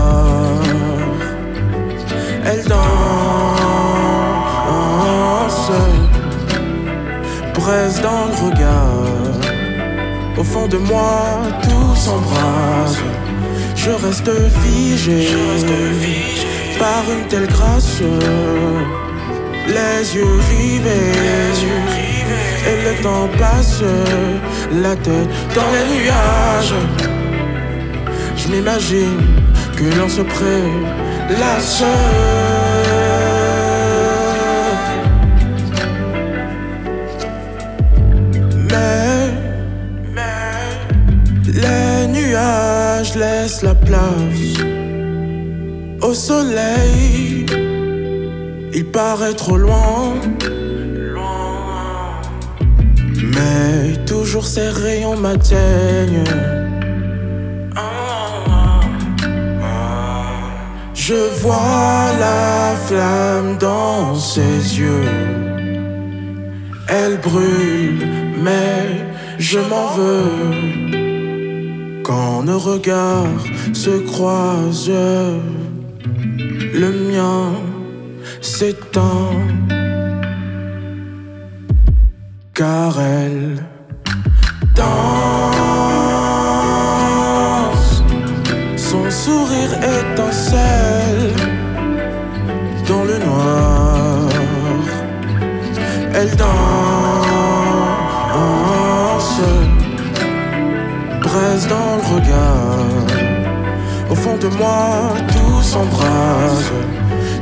Dans 8.02 8.26
le 8.26 8.48
regard. 8.48 9.40
Au 10.38 10.44
fond 10.44 10.68
de 10.68 10.78
moi, 10.78 11.40
tout 11.62 11.96
s'embrase. 11.96 12.98
Je 13.76 13.92
reste 13.92 14.32
figé, 14.62 15.28
par 16.80 17.04
une 17.14 17.28
telle 17.28 17.48
grâce. 17.48 18.02
Les 19.68 20.16
yeux 20.16 20.40
rivés, 20.52 21.14
et 22.70 22.78
le 22.88 23.04
temps 23.04 23.30
passe, 23.38 23.84
la 24.82 24.96
tête 24.96 25.30
dans 25.56 25.70
les 25.76 25.86
nuages. 25.96 26.76
Je 28.36 28.48
m'imagine 28.52 29.22
que 29.78 29.86
l'on 29.98 30.10
se 30.10 30.22
prélasse. 30.22 31.84
Mais, 31.84 32.59
nuages 42.40 43.16
laissent 43.16 43.64
la 43.64 43.76
place 43.76 44.58
au 46.02 46.14
soleil. 46.14 47.46
Il 48.74 48.86
paraît 48.86 49.34
trop 49.34 49.58
loin, 49.58 50.14
mais 53.36 54.06
toujours 54.06 54.46
ses 54.46 54.70
rayons 54.70 55.18
m'atteignent. 55.18 56.24
Je 60.94 61.22
vois 61.42 62.12
la 62.20 62.76
flamme 62.86 63.58
dans 63.58 64.16
ses 64.16 64.80
yeux. 64.80 65.10
Elle 66.88 67.18
brûle, 67.18 68.08
mais 68.44 68.82
je 69.40 69.60
m'en 69.60 69.88
veux. 69.96 70.79
Quand 72.10 72.42
nos 72.42 72.58
regards 72.58 73.46
se 73.72 74.00
croisent, 74.00 75.38
le 76.74 76.92
mien 77.08 77.52
s'éteint. 78.42 79.29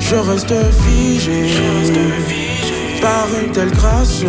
Je 0.10 0.15
reste 0.15 0.54
figé, 0.84 1.52
par 3.02 3.28
une 3.41 3.52
telle 3.52 3.72
grâce. 3.72 4.24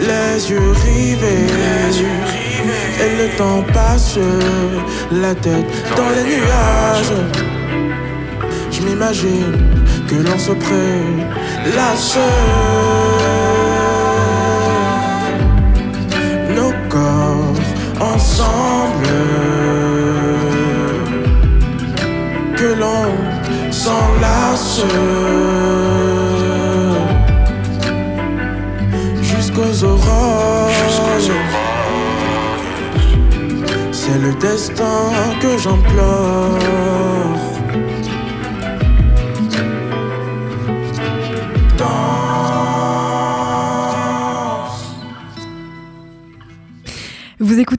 Les 0.00 0.50
yeux 0.50 0.72
rivés, 0.84 1.46
et 3.00 3.22
le 3.22 3.36
temps 3.36 3.64
passe, 3.72 4.18
la 5.12 5.34
tête 5.36 5.66
dans 5.96 6.10
les 6.10 6.24
nuages. 6.34 7.14
Je 8.72 8.82
m'imagine 8.82 9.56
que 10.08 10.16
l'on 10.16 10.38
se 10.38 10.52
prélasse. 10.52 12.18
Nos 12.18 12.87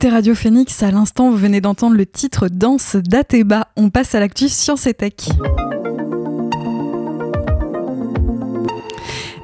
Radio 0.10 0.34
Phoenix, 0.34 0.82
à 0.84 0.92
l'instant 0.92 1.30
vous 1.30 1.38
venez 1.38 1.62
d'entendre 1.62 1.96
le 1.96 2.06
titre 2.06 2.48
Danse 2.48 2.96
d'Ateba. 2.96 3.68
On 3.78 3.90
passe 3.90 4.16
à 4.16 4.20
l'actu 4.20 4.50
Science 4.50 4.88
et 4.88 4.94
Tech. 4.94 5.14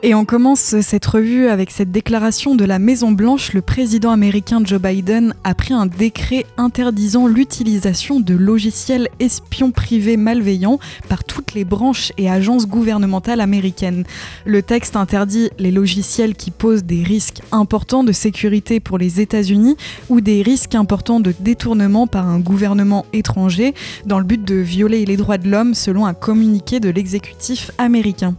Et 0.08 0.14
on 0.14 0.24
commence 0.24 0.60
cette 0.82 1.08
revue 1.08 1.48
avec 1.48 1.72
cette 1.72 1.92
déclaration 1.92 2.54
de 2.54 2.64
la 2.64 2.78
Maison 2.78 3.12
Blanche. 3.12 3.54
Le 3.54 3.64
président 3.64 4.12
américain 4.12 4.62
Joe 4.64 4.80
Biden 4.80 5.34
a 5.44 5.56
pris 5.56 5.74
un 5.74 5.88
décret 5.88 6.46
interdisant 6.58 7.26
l'utilisation 7.26 8.20
de 8.20 8.36
logiciels 8.36 9.10
espions 9.20 9.72
privés 9.72 10.16
malveillants 10.16 10.78
par 11.10 11.24
toutes 11.24 11.56
les 11.56 11.64
branches 11.64 12.12
et 12.20 12.30
agences 12.30 12.68
gouvernementales 12.68 13.42
américaines. 13.42 14.04
Le 14.46 14.62
texte 14.62 14.96
interdit 14.96 15.50
les 15.58 15.72
logiciels 15.72 16.36
qui 16.36 16.52
posent 16.52 16.84
des 16.84 17.02
risques 17.02 17.42
importants 17.52 18.04
de 18.04 18.12
sécurité 18.12 18.80
pour 18.80 19.00
les 19.00 19.22
États-Unis 19.22 19.76
ou 20.10 20.22
des 20.22 20.44
risques 20.44 20.76
importants 20.76 21.20
de 21.20 21.34
détournement 21.40 22.06
par 22.06 22.28
un 22.28 22.38
gouvernement 22.38 23.08
étranger 23.12 23.74
dans 24.06 24.20
le 24.20 24.26
but 24.26 24.46
de 24.46 24.54
violer 24.54 25.04
les 25.04 25.18
droits 25.18 25.40
de 25.40 25.50
l'homme 25.50 25.74
selon 25.74 26.06
un 26.06 26.14
communiqué 26.14 26.80
de 26.80 26.92
l'exécutif 26.92 27.72
américain. 27.80 28.36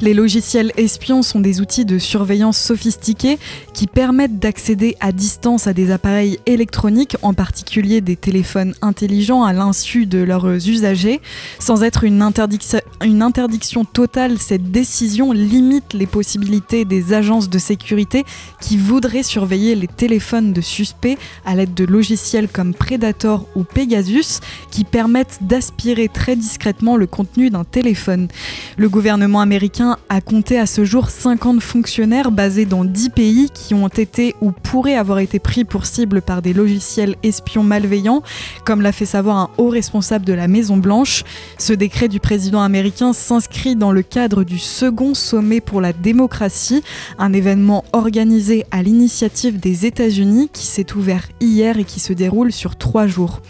Les 0.00 0.14
logiciels 0.14 0.72
espions 0.76 1.22
sont 1.22 1.40
des 1.40 1.60
outils 1.60 1.84
de 1.84 1.98
surveillance 1.98 2.58
sophistiqués 2.58 3.38
qui 3.74 3.86
permettent 3.86 4.38
d'accéder 4.38 4.96
à 5.00 5.12
distance 5.12 5.66
à 5.66 5.72
des 5.72 5.90
appareils 5.90 6.38
électroniques, 6.46 7.16
en 7.22 7.34
particulier 7.34 8.00
des 8.00 8.16
téléphones 8.16 8.74
intelligents 8.82 9.44
à 9.44 9.52
l'insu 9.52 10.06
de 10.06 10.18
leurs 10.18 10.46
usagers. 10.68 11.20
Sans 11.58 11.82
être 11.82 12.04
une, 12.04 12.22
interdic- 12.22 12.80
une 13.04 13.22
interdiction 13.22 13.84
totale, 13.84 14.38
cette 14.38 14.70
décision 14.70 15.32
limite 15.32 15.92
les 15.92 16.06
possibilités 16.06 16.84
des 16.84 17.12
agences 17.12 17.48
de 17.50 17.58
sécurité 17.58 18.24
qui 18.60 18.76
voudraient 18.76 19.22
surveiller 19.22 19.74
les 19.74 19.88
téléphones 19.88 20.52
de 20.52 20.60
suspects 20.60 21.18
à 21.44 21.54
l'aide 21.54 21.74
de 21.74 21.84
logiciels 21.84 22.48
comme 22.48 22.74
Predator 22.74 23.46
ou 23.54 23.64
Pegasus 23.64 24.40
qui 24.70 24.84
permettent 24.84 25.38
d'aspirer 25.42 26.08
très 26.08 26.36
discrètement 26.36 26.96
le 26.96 27.06
contenu 27.06 27.50
d'un 27.50 27.64
téléphone. 27.64 28.28
Le 28.76 28.88
gouvernement 28.88 29.40
américain 29.40 29.59
a 30.08 30.20
compté 30.22 30.58
à 30.58 30.64
ce 30.64 30.84
jour 30.84 31.10
50 31.10 31.60
fonctionnaires 31.60 32.30
basés 32.30 32.64
dans 32.64 32.84
10 32.84 33.10
pays 33.10 33.50
qui 33.52 33.74
ont 33.74 33.88
été 33.88 34.34
ou 34.40 34.52
pourraient 34.52 34.94
avoir 34.94 35.18
été 35.18 35.38
pris 35.38 35.64
pour 35.64 35.84
cible 35.84 36.22
par 36.22 36.40
des 36.40 36.54
logiciels 36.54 37.16
espions 37.22 37.62
malveillants, 37.62 38.22
comme 38.64 38.80
l'a 38.80 38.92
fait 38.92 39.04
savoir 39.04 39.36
un 39.36 39.50
haut 39.58 39.68
responsable 39.68 40.24
de 40.24 40.32
la 40.32 40.48
Maison 40.48 40.78
Blanche. 40.78 41.24
Ce 41.58 41.74
décret 41.74 42.08
du 42.08 42.20
président 42.20 42.62
américain 42.62 43.12
s'inscrit 43.12 43.76
dans 43.76 43.92
le 43.92 44.02
cadre 44.02 44.44
du 44.44 44.58
second 44.58 45.12
sommet 45.12 45.60
pour 45.60 45.82
la 45.82 45.92
démocratie, 45.92 46.82
un 47.18 47.34
événement 47.34 47.84
organisé 47.92 48.64
à 48.70 48.82
l'initiative 48.82 49.60
des 49.60 49.84
États-Unis 49.84 50.48
qui 50.52 50.66
s'est 50.66 50.94
ouvert 50.94 51.28
hier 51.40 51.78
et 51.78 51.84
qui 51.84 52.00
se 52.00 52.14
déroule 52.14 52.50
sur 52.50 52.76
trois 52.76 53.06
jours. 53.06 53.42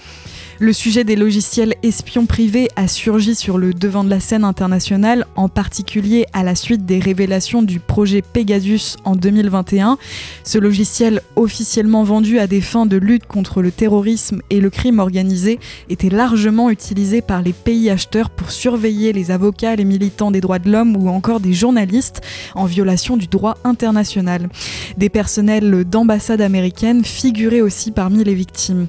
Le 0.62 0.74
sujet 0.74 1.04
des 1.04 1.16
logiciels 1.16 1.74
espions 1.82 2.26
privés 2.26 2.68
a 2.76 2.86
surgi 2.86 3.34
sur 3.34 3.56
le 3.56 3.72
devant 3.72 4.04
de 4.04 4.10
la 4.10 4.20
scène 4.20 4.44
internationale, 4.44 5.24
en 5.34 5.48
particulier 5.48 6.26
à 6.34 6.42
la 6.42 6.54
suite 6.54 6.84
des 6.84 6.98
révélations 6.98 7.62
du 7.62 7.80
projet 7.80 8.20
Pegasus 8.20 8.98
en 9.06 9.16
2021. 9.16 9.96
Ce 10.44 10.58
logiciel 10.58 11.22
officiellement 11.34 12.04
vendu 12.04 12.38
à 12.38 12.46
des 12.46 12.60
fins 12.60 12.84
de 12.84 12.98
lutte 12.98 13.24
contre 13.24 13.62
le 13.62 13.70
terrorisme 13.70 14.42
et 14.50 14.60
le 14.60 14.68
crime 14.68 14.98
organisé 14.98 15.58
était 15.88 16.10
largement 16.10 16.68
utilisé 16.68 17.22
par 17.22 17.40
les 17.40 17.54
pays 17.54 17.88
acheteurs 17.88 18.28
pour 18.28 18.50
surveiller 18.50 19.14
les 19.14 19.30
avocats, 19.30 19.76
les 19.76 19.86
militants 19.86 20.30
des 20.30 20.42
droits 20.42 20.58
de 20.58 20.70
l'homme 20.70 20.94
ou 20.94 21.08
encore 21.08 21.40
des 21.40 21.54
journalistes 21.54 22.20
en 22.54 22.66
violation 22.66 23.16
du 23.16 23.28
droit 23.28 23.56
international. 23.64 24.50
Des 24.98 25.08
personnels 25.08 25.84
d'ambassades 25.84 26.42
américaines 26.42 27.02
figuraient 27.02 27.62
aussi 27.62 27.92
parmi 27.92 28.24
les 28.24 28.34
victimes. 28.34 28.88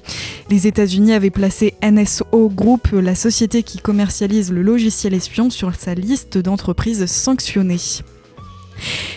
Les 0.49 0.67
États-Unis 0.67 1.13
avaient 1.13 1.29
placé 1.29 1.60
NSO 1.83 2.49
Group, 2.49 2.89
la 2.91 3.15
société 3.15 3.63
qui 3.63 3.77
commercialise 3.77 4.51
le 4.51 4.61
logiciel 4.61 5.13
espion, 5.13 5.49
sur 5.49 5.75
sa 5.75 5.93
liste 5.93 6.37
d'entreprises 6.37 7.05
sanctionnées. 7.05 8.01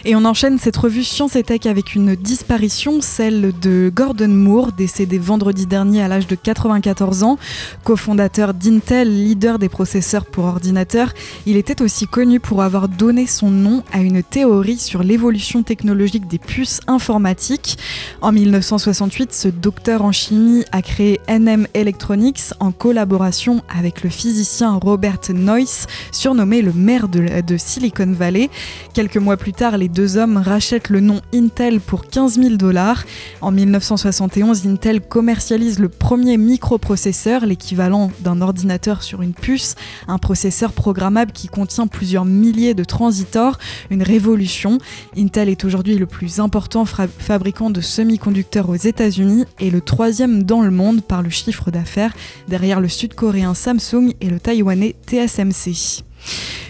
Et 0.05 0.15
on 0.15 0.25
enchaîne 0.25 0.59
cette 0.59 0.77
revue 0.77 1.05
Science 1.05 1.37
et 1.37 1.43
Tech 1.43 1.67
avec 1.67 1.95
une 1.95 2.15
disparition, 2.15 3.01
celle 3.01 3.53
de 3.61 3.91
Gordon 3.95 4.29
Moore, 4.29 4.73
décédé 4.73 5.19
vendredi 5.19 5.67
dernier 5.67 6.03
à 6.03 6.09
l'âge 6.09 6.27
de 6.27 6.35
94 6.35 7.23
ans, 7.23 7.39
cofondateur 7.85 8.55
d'Intel, 8.55 9.09
leader 9.09 9.59
des 9.59 9.69
processeurs 9.69 10.27
pour 10.27 10.45
ordinateurs. 10.45 11.13
Il 11.47 11.57
était 11.57 11.83
aussi 11.83 12.07
connu 12.07 12.41
pour 12.41 12.63
avoir 12.63 12.89
donné 12.89 13.27
son 13.27 13.51
nom 13.51 13.83
à 13.93 14.01
une 14.01 14.23
théorie 14.23 14.79
sur 14.79 15.03
l'évolution 15.03 15.63
technologique 15.63 16.27
des 16.27 16.39
puces 16.39 16.81
informatiques. 16.87 17.79
En 18.21 18.33
1968, 18.33 19.33
ce 19.33 19.49
docteur 19.49 20.03
en 20.03 20.13
chimie 20.13 20.65
a 20.73 20.83
créé 20.83 21.21
NM 21.29 21.67
Electronics 21.75 22.53
en 22.61 22.73
collaboration 22.73 23.63
avec 23.75 24.03
le 24.03 24.11
physicien 24.11 24.75
Robert 24.75 25.21
Noyce, 25.33 25.87
surnommé 26.13 26.63
le 26.63 26.73
maire 26.73 27.09
de, 27.09 27.57
Silicon 27.57 28.13
Valley. 28.13 28.51
Quelques 28.93 29.17
mois 29.17 29.37
plus 29.37 29.53
tard, 29.55 29.79
les 29.79 29.89
deux 29.89 30.17
hommes 30.17 30.37
rachètent 30.37 30.91
le 30.91 31.01
nom 31.01 31.21
Intel 31.33 31.81
pour 31.81 32.07
15 32.07 32.39
000 32.39 32.57
dollars. 32.57 33.05
En 33.41 33.51
1971, 33.51 34.67
Intel 34.67 35.01
commercialise 35.01 35.79
le 35.79 35.89
premier 35.89 36.37
microprocesseur, 36.37 37.47
l'équivalent 37.47 38.11
d'un 38.21 38.41
ordinateur 38.41 39.03
sur 39.03 39.23
une 39.23 39.33
puce, 39.33 39.77
un 40.09 40.19
processeur 40.19 40.73
programmable 40.73 41.33
qui 41.33 41.49
contient 41.49 41.87
plusieurs 41.87 42.25
milliers 42.25 42.75
de 42.75 42.85
transistors, 42.85 43.59
une 43.91 44.03
révolution. 44.03 44.79
Intel 45.17 45.49
est 45.49 45.65
aujourd'hui 45.65 45.97
le 45.97 46.07
plus 46.07 46.41
important 46.41 46.85
fabricant 46.85 47.71
de 47.71 47.81
semi-conducteurs 47.81 48.69
aux 48.69 48.75
États-Unis 48.75 49.45
et 49.61 49.71
le 49.71 49.81
troisième 49.81 50.43
dans 50.43 50.63
le 50.63 50.71
monde 50.71 51.03
par 51.03 51.23
le 51.23 51.31
chiffre 51.31 51.71
d'affaires, 51.71 52.15
derrière 52.49 52.81
le 52.81 52.89
sud-coréen 52.89 53.55
Samsung 53.55 54.13
et 54.21 54.29
le 54.29 54.41
taïwanais 54.41 54.97
TSMC. 55.07 56.03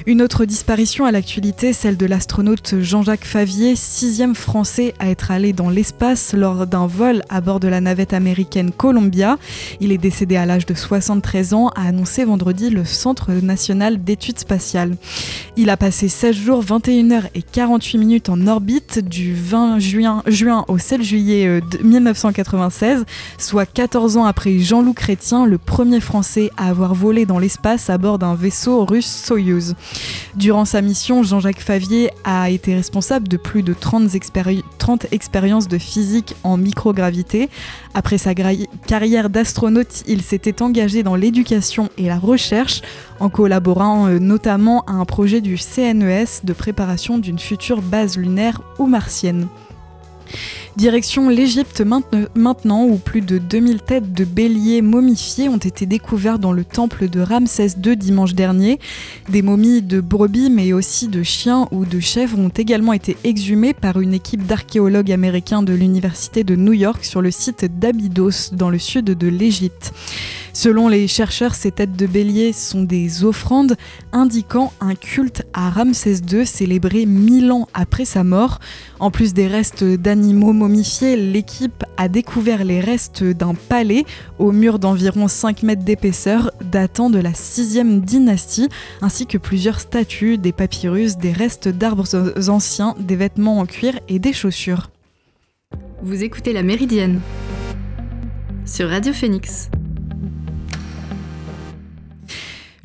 Une 0.06 0.20
autre 0.20 0.44
disparition 0.44 1.06
à 1.06 1.12
l'actualité, 1.12 1.72
celle 1.72 1.96
de 1.96 2.04
l'astronaute 2.04 2.74
Jean-Jacques 2.78 3.24
Favier, 3.24 3.74
sixième 3.74 4.34
français 4.34 4.92
à 4.98 5.08
être 5.08 5.30
allé 5.30 5.54
dans 5.54 5.70
l'espace 5.70 6.34
lors 6.34 6.66
d'un 6.66 6.86
vol 6.86 7.22
à 7.30 7.40
bord 7.40 7.58
de 7.58 7.68
la 7.68 7.80
navette 7.80 8.12
américaine 8.12 8.70
Columbia. 8.70 9.38
Il 9.80 9.92
est 9.92 9.98
décédé 9.98 10.36
à 10.36 10.44
l'âge 10.44 10.66
de 10.66 10.74
73 10.74 11.54
ans, 11.54 11.68
a 11.68 11.88
annoncé 11.88 12.26
vendredi 12.26 12.68
le 12.68 12.84
Centre 12.84 13.32
national 13.32 14.04
d'études 14.04 14.38
spatiales. 14.38 14.98
Il 15.56 15.70
a 15.70 15.78
passé 15.78 16.08
16 16.08 16.36
jours, 16.36 16.60
21 16.60 17.10
heures 17.10 17.28
et 17.34 17.40
48 17.40 17.96
minutes 17.96 18.28
en 18.28 18.46
orbite 18.46 18.98
du 18.98 19.34
20 19.34 19.78
juin, 19.78 20.66
au 20.68 20.76
7 20.76 21.02
juillet 21.02 21.62
1996, 21.82 23.00
euh, 23.00 23.04
soit 23.38 23.64
14 23.64 24.18
ans 24.18 24.26
après 24.26 24.58
Jean-Loup 24.58 24.92
Chrétien, 24.92 25.46
le 25.46 25.56
premier 25.56 26.00
français 26.00 26.50
à 26.58 26.68
avoir 26.68 26.94
volé 26.94 27.24
dans 27.24 27.38
l'espace 27.38 27.88
à 27.88 27.96
bord 27.96 28.18
d'un 28.18 28.34
vaisseau 28.34 28.84
russe 28.84 29.06
Soyuz. 29.06 29.74
Durant 30.36 30.64
sa 30.64 30.82
mission, 30.82 31.22
Jean-Jacques 31.22 31.60
Favier 31.60 32.10
a 32.24 32.50
été 32.50 32.74
responsable 32.74 33.28
de 33.28 33.36
plus 33.36 33.62
de 33.62 33.72
30, 33.72 34.10
30 34.78 35.06
expériences 35.12 35.68
de 35.68 35.78
physique 35.78 36.34
en 36.42 36.56
microgravité. 36.56 37.48
Après 37.94 38.18
sa 38.18 38.34
carrière 38.34 39.30
d'astronaute, 39.30 40.02
il 40.08 40.22
s'était 40.22 40.60
engagé 40.60 41.02
dans 41.04 41.14
l'éducation 41.14 41.88
et 41.98 42.06
la 42.06 42.18
recherche 42.18 42.82
en 43.20 43.28
collaborant 43.28 44.08
euh, 44.08 44.18
notamment 44.18 44.82
à 44.86 44.92
un 44.92 45.04
projet 45.04 45.40
du 45.40 45.56
CNES 45.56 46.42
de 46.42 46.52
préparation 46.52 47.18
d'une 47.18 47.38
future 47.38 47.80
base 47.80 48.16
lunaire 48.16 48.60
ou 48.78 48.86
martienne. 48.86 49.46
Direction 50.76 51.28
l'Égypte 51.28 51.84
maintenant, 52.34 52.84
où 52.84 52.96
plus 52.96 53.20
de 53.20 53.38
2000 53.38 53.80
têtes 53.80 54.12
de 54.12 54.24
béliers 54.24 54.82
momifiés 54.82 55.48
ont 55.48 55.56
été 55.56 55.86
découvertes 55.86 56.40
dans 56.40 56.52
le 56.52 56.64
temple 56.64 57.08
de 57.08 57.20
Ramsès 57.20 57.76
II 57.84 57.96
dimanche 57.96 58.34
dernier. 58.34 58.80
Des 59.28 59.42
momies 59.42 59.82
de 59.82 60.00
brebis, 60.00 60.50
mais 60.50 60.72
aussi 60.72 61.06
de 61.06 61.22
chiens 61.22 61.68
ou 61.70 61.84
de 61.84 62.00
chèvres, 62.00 62.40
ont 62.40 62.48
également 62.48 62.92
été 62.92 63.16
exhumées 63.22 63.72
par 63.72 64.00
une 64.00 64.14
équipe 64.14 64.46
d'archéologues 64.46 65.12
américains 65.12 65.62
de 65.62 65.72
l'Université 65.72 66.42
de 66.42 66.56
New 66.56 66.72
York 66.72 67.04
sur 67.04 67.22
le 67.22 67.30
site 67.30 67.78
d'Abydos, 67.78 68.50
dans 68.52 68.70
le 68.70 68.80
sud 68.80 69.04
de 69.04 69.28
l'Égypte. 69.28 69.92
Selon 70.56 70.86
les 70.86 71.08
chercheurs, 71.08 71.56
ces 71.56 71.72
têtes 71.72 71.96
de 71.96 72.06
bélier 72.06 72.52
sont 72.52 72.84
des 72.84 73.24
offrandes 73.24 73.76
indiquant 74.12 74.72
un 74.80 74.94
culte 74.94 75.42
à 75.52 75.68
Ramsès 75.68 76.20
II 76.30 76.46
célébré 76.46 77.06
mille 77.06 77.50
ans 77.50 77.66
après 77.74 78.04
sa 78.04 78.22
mort. 78.22 78.60
En 79.00 79.10
plus 79.10 79.34
des 79.34 79.48
restes 79.48 79.82
d'animaux 79.82 80.52
l'équipe 80.68 81.84
a 81.96 82.08
découvert 82.08 82.64
les 82.64 82.80
restes 82.80 83.24
d'un 83.24 83.54
palais 83.54 84.04
au 84.38 84.52
mur 84.52 84.78
d'environ 84.78 85.28
5 85.28 85.62
mètres 85.62 85.84
d'épaisseur 85.84 86.50
datant 86.70 87.10
de 87.10 87.18
la 87.18 87.32
6e 87.32 88.00
dynastie, 88.00 88.68
ainsi 89.00 89.26
que 89.26 89.38
plusieurs 89.38 89.80
statues, 89.80 90.38
des 90.38 90.52
papyrus, 90.52 91.16
des 91.16 91.32
restes 91.32 91.68
d'arbres 91.68 92.48
anciens, 92.48 92.94
des 92.98 93.16
vêtements 93.16 93.58
en 93.58 93.66
cuir 93.66 93.98
et 94.08 94.18
des 94.18 94.32
chaussures. 94.32 94.90
Vous 96.02 96.22
écoutez 96.22 96.52
La 96.52 96.62
Méridienne 96.62 97.20
sur 98.66 98.88
Radio 98.88 99.12
Phoenix. 99.12 99.70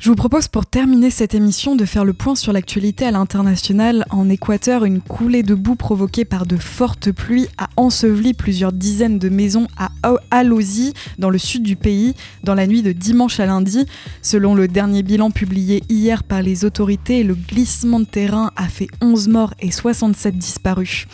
Je 0.00 0.08
vous 0.08 0.16
propose 0.16 0.48
pour 0.48 0.64
terminer 0.64 1.10
cette 1.10 1.34
émission 1.34 1.76
de 1.76 1.84
faire 1.84 2.06
le 2.06 2.14
point 2.14 2.34
sur 2.34 2.54
l'actualité 2.54 3.04
à 3.04 3.10
l'international. 3.10 4.06
En 4.08 4.30
Équateur, 4.30 4.86
une 4.86 5.02
coulée 5.02 5.42
de 5.42 5.54
boue 5.54 5.74
provoquée 5.74 6.24
par 6.24 6.46
de 6.46 6.56
fortes 6.56 7.12
pluies 7.12 7.48
a 7.58 7.68
enseveli 7.76 8.32
plusieurs 8.32 8.72
dizaines 8.72 9.18
de 9.18 9.28
maisons 9.28 9.66
à 9.76 9.90
Alosi, 10.30 10.94
dans 11.18 11.28
le 11.28 11.36
sud 11.36 11.64
du 11.64 11.76
pays, 11.76 12.14
dans 12.44 12.54
la 12.54 12.66
nuit 12.66 12.80
de 12.80 12.92
dimanche 12.92 13.40
à 13.40 13.46
lundi. 13.46 13.84
Selon 14.22 14.54
le 14.54 14.68
dernier 14.68 15.02
bilan 15.02 15.30
publié 15.30 15.82
hier 15.90 16.24
par 16.24 16.40
les 16.40 16.64
autorités, 16.64 17.22
le 17.22 17.34
glissement 17.34 18.00
de 18.00 18.06
terrain 18.06 18.52
a 18.56 18.68
fait 18.68 18.88
11 19.02 19.28
morts 19.28 19.52
et 19.60 19.70
67 19.70 20.34
disparus. 20.34 21.08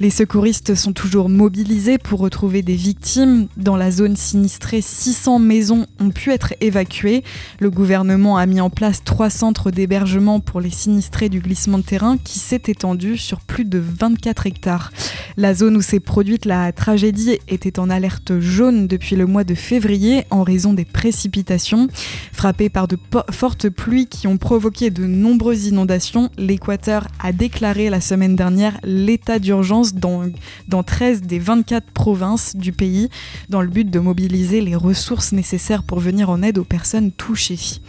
Les 0.00 0.10
secouristes 0.10 0.74
sont 0.74 0.92
toujours 0.92 1.28
mobilisés 1.28 1.98
pour 1.98 2.18
retrouver 2.18 2.62
des 2.62 2.74
victimes. 2.74 3.46
Dans 3.56 3.76
la 3.76 3.92
zone 3.92 4.16
sinistrée, 4.16 4.80
600 4.80 5.38
maisons 5.38 5.86
ont 6.00 6.10
pu 6.10 6.32
être 6.32 6.54
évacuées. 6.60 7.22
Le 7.60 7.70
gouvernement 7.70 8.31
a 8.36 8.46
mis 8.46 8.60
en 8.60 8.70
place 8.70 9.02
trois 9.04 9.30
centres 9.30 9.70
d'hébergement 9.70 10.40
pour 10.40 10.60
les 10.60 10.70
sinistrés 10.70 11.28
du 11.28 11.40
glissement 11.40 11.78
de 11.78 11.82
terrain 11.82 12.16
qui 12.18 12.38
s'est 12.38 12.62
étendu 12.66 13.16
sur 13.16 13.40
plus 13.40 13.64
de 13.64 13.78
24 13.78 14.46
hectares. 14.46 14.92
La 15.36 15.54
zone 15.54 15.76
où 15.76 15.82
s'est 15.82 16.00
produite 16.00 16.44
la 16.44 16.72
tragédie 16.72 17.38
était 17.48 17.78
en 17.78 17.88
alerte 17.88 18.38
jaune 18.40 18.86
depuis 18.86 19.16
le 19.16 19.26
mois 19.26 19.44
de 19.44 19.54
février 19.54 20.24
en 20.30 20.42
raison 20.42 20.74
des 20.74 20.84
précipitations. 20.84 21.88
Frappé 22.32 22.68
par 22.68 22.88
de 22.88 22.98
fortes 23.30 23.68
pluies 23.68 24.06
qui 24.06 24.26
ont 24.26 24.36
provoqué 24.36 24.90
de 24.90 25.06
nombreuses 25.06 25.66
inondations, 25.66 26.30
l'Équateur 26.36 27.08
a 27.22 27.32
déclaré 27.32 27.88
la 27.88 28.00
semaine 28.00 28.36
dernière 28.36 28.78
l'état 28.82 29.38
d'urgence 29.38 29.94
dans, 29.94 30.24
dans 30.68 30.82
13 30.82 31.22
des 31.22 31.38
24 31.38 31.90
provinces 31.92 32.56
du 32.56 32.72
pays 32.72 33.08
dans 33.48 33.62
le 33.62 33.68
but 33.68 33.88
de 33.88 33.98
mobiliser 33.98 34.60
les 34.60 34.76
ressources 34.76 35.32
nécessaires 35.32 35.82
pour 35.82 36.00
venir 36.00 36.30
en 36.30 36.42
aide 36.42 36.58
aux 36.58 36.64
personnes 36.64 37.12
touchées. 37.12 37.80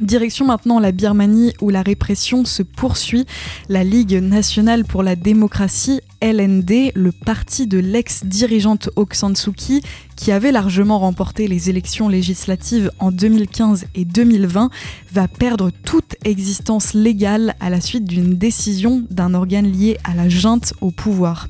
Direction 0.00 0.46
maintenant 0.46 0.80
la 0.80 0.92
Birmanie 0.92 1.52
où 1.60 1.70
la 1.70 1.82
répression 1.82 2.44
se 2.44 2.62
poursuit. 2.62 3.26
La 3.68 3.84
Ligue 3.84 4.20
nationale 4.20 4.84
pour 4.84 5.02
la 5.02 5.14
démocratie 5.16 6.00
LND, 6.24 6.92
le 6.94 7.12
parti 7.12 7.66
de 7.66 7.76
l'ex-dirigeante 7.76 8.88
Aung 8.96 9.12
San 9.12 9.36
Suu 9.36 9.52
Kyi, 9.52 9.82
qui 10.16 10.32
avait 10.32 10.52
largement 10.52 10.98
remporté 10.98 11.48
les 11.48 11.68
élections 11.68 12.08
législatives 12.08 12.90
en 12.98 13.12
2015 13.12 13.84
et 13.94 14.06
2020, 14.06 14.70
va 15.12 15.28
perdre 15.28 15.70
toute 15.84 16.16
existence 16.24 16.94
légale 16.94 17.54
à 17.60 17.68
la 17.68 17.82
suite 17.82 18.04
d'une 18.04 18.36
décision 18.36 19.04
d'un 19.10 19.34
organe 19.34 19.70
lié 19.70 19.98
à 20.04 20.14
la 20.14 20.30
junte 20.30 20.72
au 20.80 20.90
pouvoir. 20.90 21.48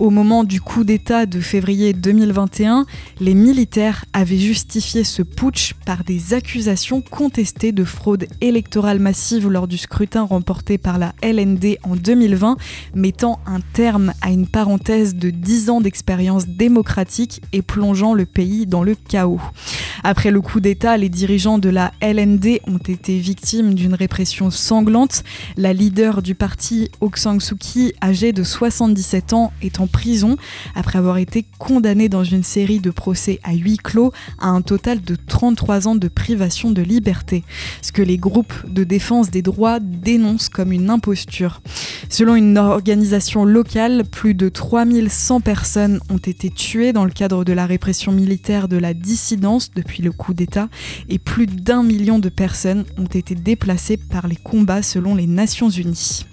Au 0.00 0.10
moment 0.10 0.42
du 0.42 0.60
coup 0.60 0.82
d'État 0.82 1.24
de 1.26 1.38
février 1.38 1.92
2021, 1.92 2.86
les 3.20 3.34
militaires 3.34 4.04
avaient 4.12 4.38
justifié 4.38 5.04
ce 5.04 5.22
putsch 5.22 5.74
par 5.86 6.02
des 6.02 6.34
accusations 6.34 7.02
contestées 7.02 7.72
de 7.72 7.84
fraude 7.84 8.26
électorale 8.40 8.98
massive 8.98 9.48
lors 9.48 9.68
du 9.68 9.78
scrutin 9.78 10.22
remporté 10.22 10.76
par 10.76 10.98
la 10.98 11.14
LND 11.22 11.78
en 11.84 11.94
2020, 11.94 12.56
mettant 12.94 13.38
un 13.46 13.60
terme 13.72 14.07
à 14.20 14.30
une 14.30 14.46
parenthèse 14.46 15.14
de 15.14 15.30
10 15.30 15.70
ans 15.70 15.80
d'expérience 15.80 16.46
démocratique 16.46 17.42
et 17.52 17.62
plongeant 17.62 18.14
le 18.14 18.26
pays 18.26 18.66
dans 18.66 18.82
le 18.82 18.94
chaos. 18.94 19.40
Après 20.04 20.30
le 20.30 20.40
coup 20.40 20.60
d'État, 20.60 20.96
les 20.96 21.08
dirigeants 21.08 21.58
de 21.58 21.68
la 21.68 21.92
LND 22.00 22.60
ont 22.66 22.78
été 22.78 23.18
victimes 23.18 23.74
d'une 23.74 23.94
répression 23.94 24.50
sanglante. 24.50 25.24
La 25.56 25.72
leader 25.72 26.22
du 26.22 26.34
parti, 26.34 26.90
Aung 27.00 27.16
San 27.16 27.40
Suu 27.40 27.56
Kyi, 27.56 27.92
âgée 28.02 28.32
de 28.32 28.44
77 28.44 29.32
ans, 29.32 29.52
est 29.62 29.80
en 29.80 29.86
prison 29.86 30.36
après 30.74 30.98
avoir 30.98 31.18
été 31.18 31.44
condamnée 31.58 32.08
dans 32.08 32.24
une 32.24 32.44
série 32.44 32.80
de 32.80 32.90
procès 32.90 33.40
à 33.42 33.54
huis 33.54 33.76
clos 33.76 34.12
à 34.38 34.48
un 34.48 34.62
total 34.62 35.00
de 35.00 35.16
33 35.16 35.88
ans 35.88 35.94
de 35.96 36.08
privation 36.08 36.70
de 36.70 36.82
liberté, 36.82 37.44
ce 37.82 37.92
que 37.92 38.02
les 38.02 38.18
groupes 38.18 38.54
de 38.68 38.84
défense 38.84 39.30
des 39.30 39.42
droits 39.42 39.80
dénoncent 39.80 40.48
comme 40.48 40.72
une 40.72 40.90
imposture. 40.90 41.60
Selon 42.08 42.34
une 42.34 42.56
organisation 42.58 43.44
locale, 43.44 43.97
plus 44.04 44.34
de 44.34 44.48
3100 44.48 45.40
personnes 45.40 46.00
ont 46.10 46.18
été 46.18 46.50
tuées 46.50 46.92
dans 46.92 47.04
le 47.04 47.10
cadre 47.10 47.44
de 47.44 47.52
la 47.52 47.66
répression 47.66 48.12
militaire 48.12 48.68
de 48.68 48.76
la 48.76 48.94
dissidence 48.94 49.70
depuis 49.74 50.02
le 50.02 50.12
coup 50.12 50.34
d'État 50.34 50.68
et 51.08 51.18
plus 51.18 51.46
d'un 51.46 51.82
million 51.82 52.18
de 52.18 52.28
personnes 52.28 52.84
ont 52.96 53.06
été 53.06 53.34
déplacées 53.34 53.96
par 53.96 54.28
les 54.28 54.36
combats 54.36 54.82
selon 54.82 55.14
les 55.14 55.26
Nations 55.26 55.70
Unies. 55.70 56.26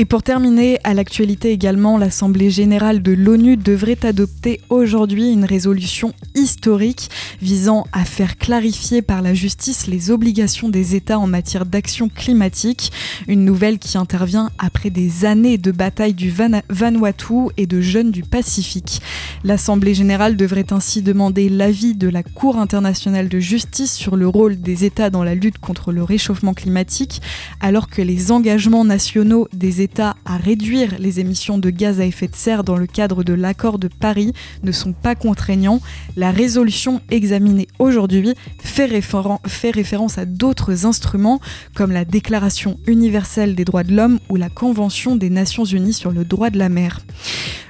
Et 0.00 0.04
pour 0.04 0.22
terminer, 0.22 0.78
à 0.84 0.94
l'actualité 0.94 1.50
également, 1.50 1.98
l'Assemblée 1.98 2.50
générale 2.50 3.02
de 3.02 3.10
l'ONU 3.10 3.56
devrait 3.56 3.98
adopter 4.06 4.60
aujourd'hui 4.68 5.32
une 5.32 5.44
résolution 5.44 6.12
historique 6.36 7.10
visant 7.42 7.84
à 7.90 8.04
faire 8.04 8.38
clarifier 8.38 9.02
par 9.02 9.22
la 9.22 9.34
justice 9.34 9.88
les 9.88 10.12
obligations 10.12 10.68
des 10.68 10.94
États 10.94 11.18
en 11.18 11.26
matière 11.26 11.66
d'action 11.66 12.08
climatique. 12.08 12.92
Une 13.26 13.44
nouvelle 13.44 13.80
qui 13.80 13.98
intervient 13.98 14.52
après 14.60 14.90
des 14.90 15.24
années 15.24 15.58
de 15.58 15.72
bataille 15.72 16.14
du 16.14 16.32
Vanuatu 16.68 17.48
et 17.56 17.66
de 17.66 17.80
jeunes 17.80 18.12
du 18.12 18.22
Pacifique. 18.22 19.02
L'Assemblée 19.42 19.94
générale 19.94 20.36
devrait 20.36 20.72
ainsi 20.72 21.02
demander 21.02 21.48
l'avis 21.48 21.96
de 21.96 22.08
la 22.08 22.22
Cour 22.22 22.58
internationale 22.58 23.28
de 23.28 23.40
justice 23.40 23.94
sur 23.94 24.14
le 24.14 24.28
rôle 24.28 24.60
des 24.60 24.84
États 24.84 25.10
dans 25.10 25.24
la 25.24 25.34
lutte 25.34 25.58
contre 25.58 25.90
le 25.90 26.04
réchauffement 26.04 26.54
climatique, 26.54 27.20
alors 27.58 27.88
que 27.88 28.00
les 28.00 28.30
engagements 28.30 28.84
nationaux 28.84 29.48
des 29.52 29.80
États 29.80 29.87
à 29.98 30.36
réduire 30.36 30.96
les 30.98 31.20
émissions 31.20 31.58
de 31.58 31.70
gaz 31.70 32.00
à 32.00 32.04
effet 32.04 32.28
de 32.28 32.36
serre 32.36 32.64
dans 32.64 32.76
le 32.76 32.86
cadre 32.86 33.24
de 33.24 33.32
l'accord 33.32 33.78
de 33.78 33.88
Paris 33.88 34.32
ne 34.62 34.72
sont 34.72 34.92
pas 34.92 35.14
contraignants. 35.14 35.80
La 36.16 36.30
résolution 36.30 37.00
examinée 37.10 37.68
aujourd'hui 37.78 38.34
fait, 38.62 38.86
référence 38.86 40.18
à 40.18 40.24
d'autres 40.24 40.86
instruments 40.86 41.40
comme 41.74 41.92
la 41.92 42.04
Déclaration 42.04 42.78
universelle 42.86 43.54
des 43.54 43.64
droits 43.64 43.84
de 43.84 43.94
l'homme 43.94 44.18
ou 44.28 44.36
la 44.36 44.48
Convention 44.48 45.16
des 45.16 45.30
Nations 45.30 45.64
unies 45.64 45.92
sur 45.92 46.10
le 46.10 46.24
droit 46.24 46.50
de 46.50 46.58
la 46.58 46.68
mer. 46.68 47.00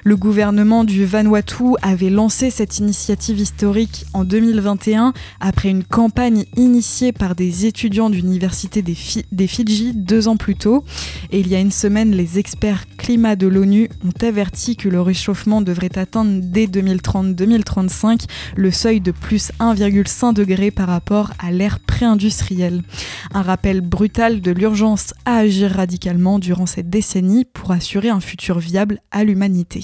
Le 0.03 0.15
gouvernement 0.15 0.85
du 0.85 1.05
Vanuatu 1.05 1.75
avait 1.81 2.09
lancé 2.09 2.49
cette 2.49 2.79
initiative 2.79 3.39
historique 3.39 4.05
en 4.13 4.23
2021 4.23 5.13
après 5.39 5.69
une 5.69 5.83
campagne 5.83 6.45
initiée 6.55 7.11
par 7.11 7.35
des 7.35 7.65
étudiants 7.65 8.09
d'université 8.09 8.81
des, 8.81 8.95
des 9.31 9.47
Fidji 9.47 9.93
deux 9.93 10.27
ans 10.27 10.37
plus 10.37 10.55
tôt. 10.55 10.83
Et 11.31 11.39
il 11.39 11.47
y 11.47 11.55
a 11.55 11.59
une 11.59 11.71
les 12.05 12.39
experts 12.39 12.85
climat 12.97 13.35
de 13.35 13.47
l'ONU 13.47 13.89
ont 14.05 14.25
averti 14.25 14.75
que 14.75 14.87
le 14.87 15.01
réchauffement 15.01 15.61
devrait 15.61 15.97
atteindre 15.97 16.39
dès 16.41 16.65
2030-2035 16.65 18.25
le 18.55 18.71
seuil 18.71 19.01
de 19.01 19.11
plus 19.11 19.51
1,5 19.59 20.33
degré 20.33 20.71
par 20.71 20.87
rapport 20.87 21.31
à 21.39 21.51
l'ère 21.51 21.79
pré-industrielle. 21.79 22.83
Un 23.33 23.41
rappel 23.41 23.81
brutal 23.81 24.41
de 24.41 24.51
l'urgence 24.51 25.13
à 25.25 25.37
agir 25.37 25.71
radicalement 25.71 26.39
durant 26.39 26.65
cette 26.65 26.89
décennie 26.89 27.45
pour 27.45 27.71
assurer 27.71 28.09
un 28.09 28.21
futur 28.21 28.59
viable 28.59 28.99
à 29.11 29.23
l'humanité. 29.23 29.83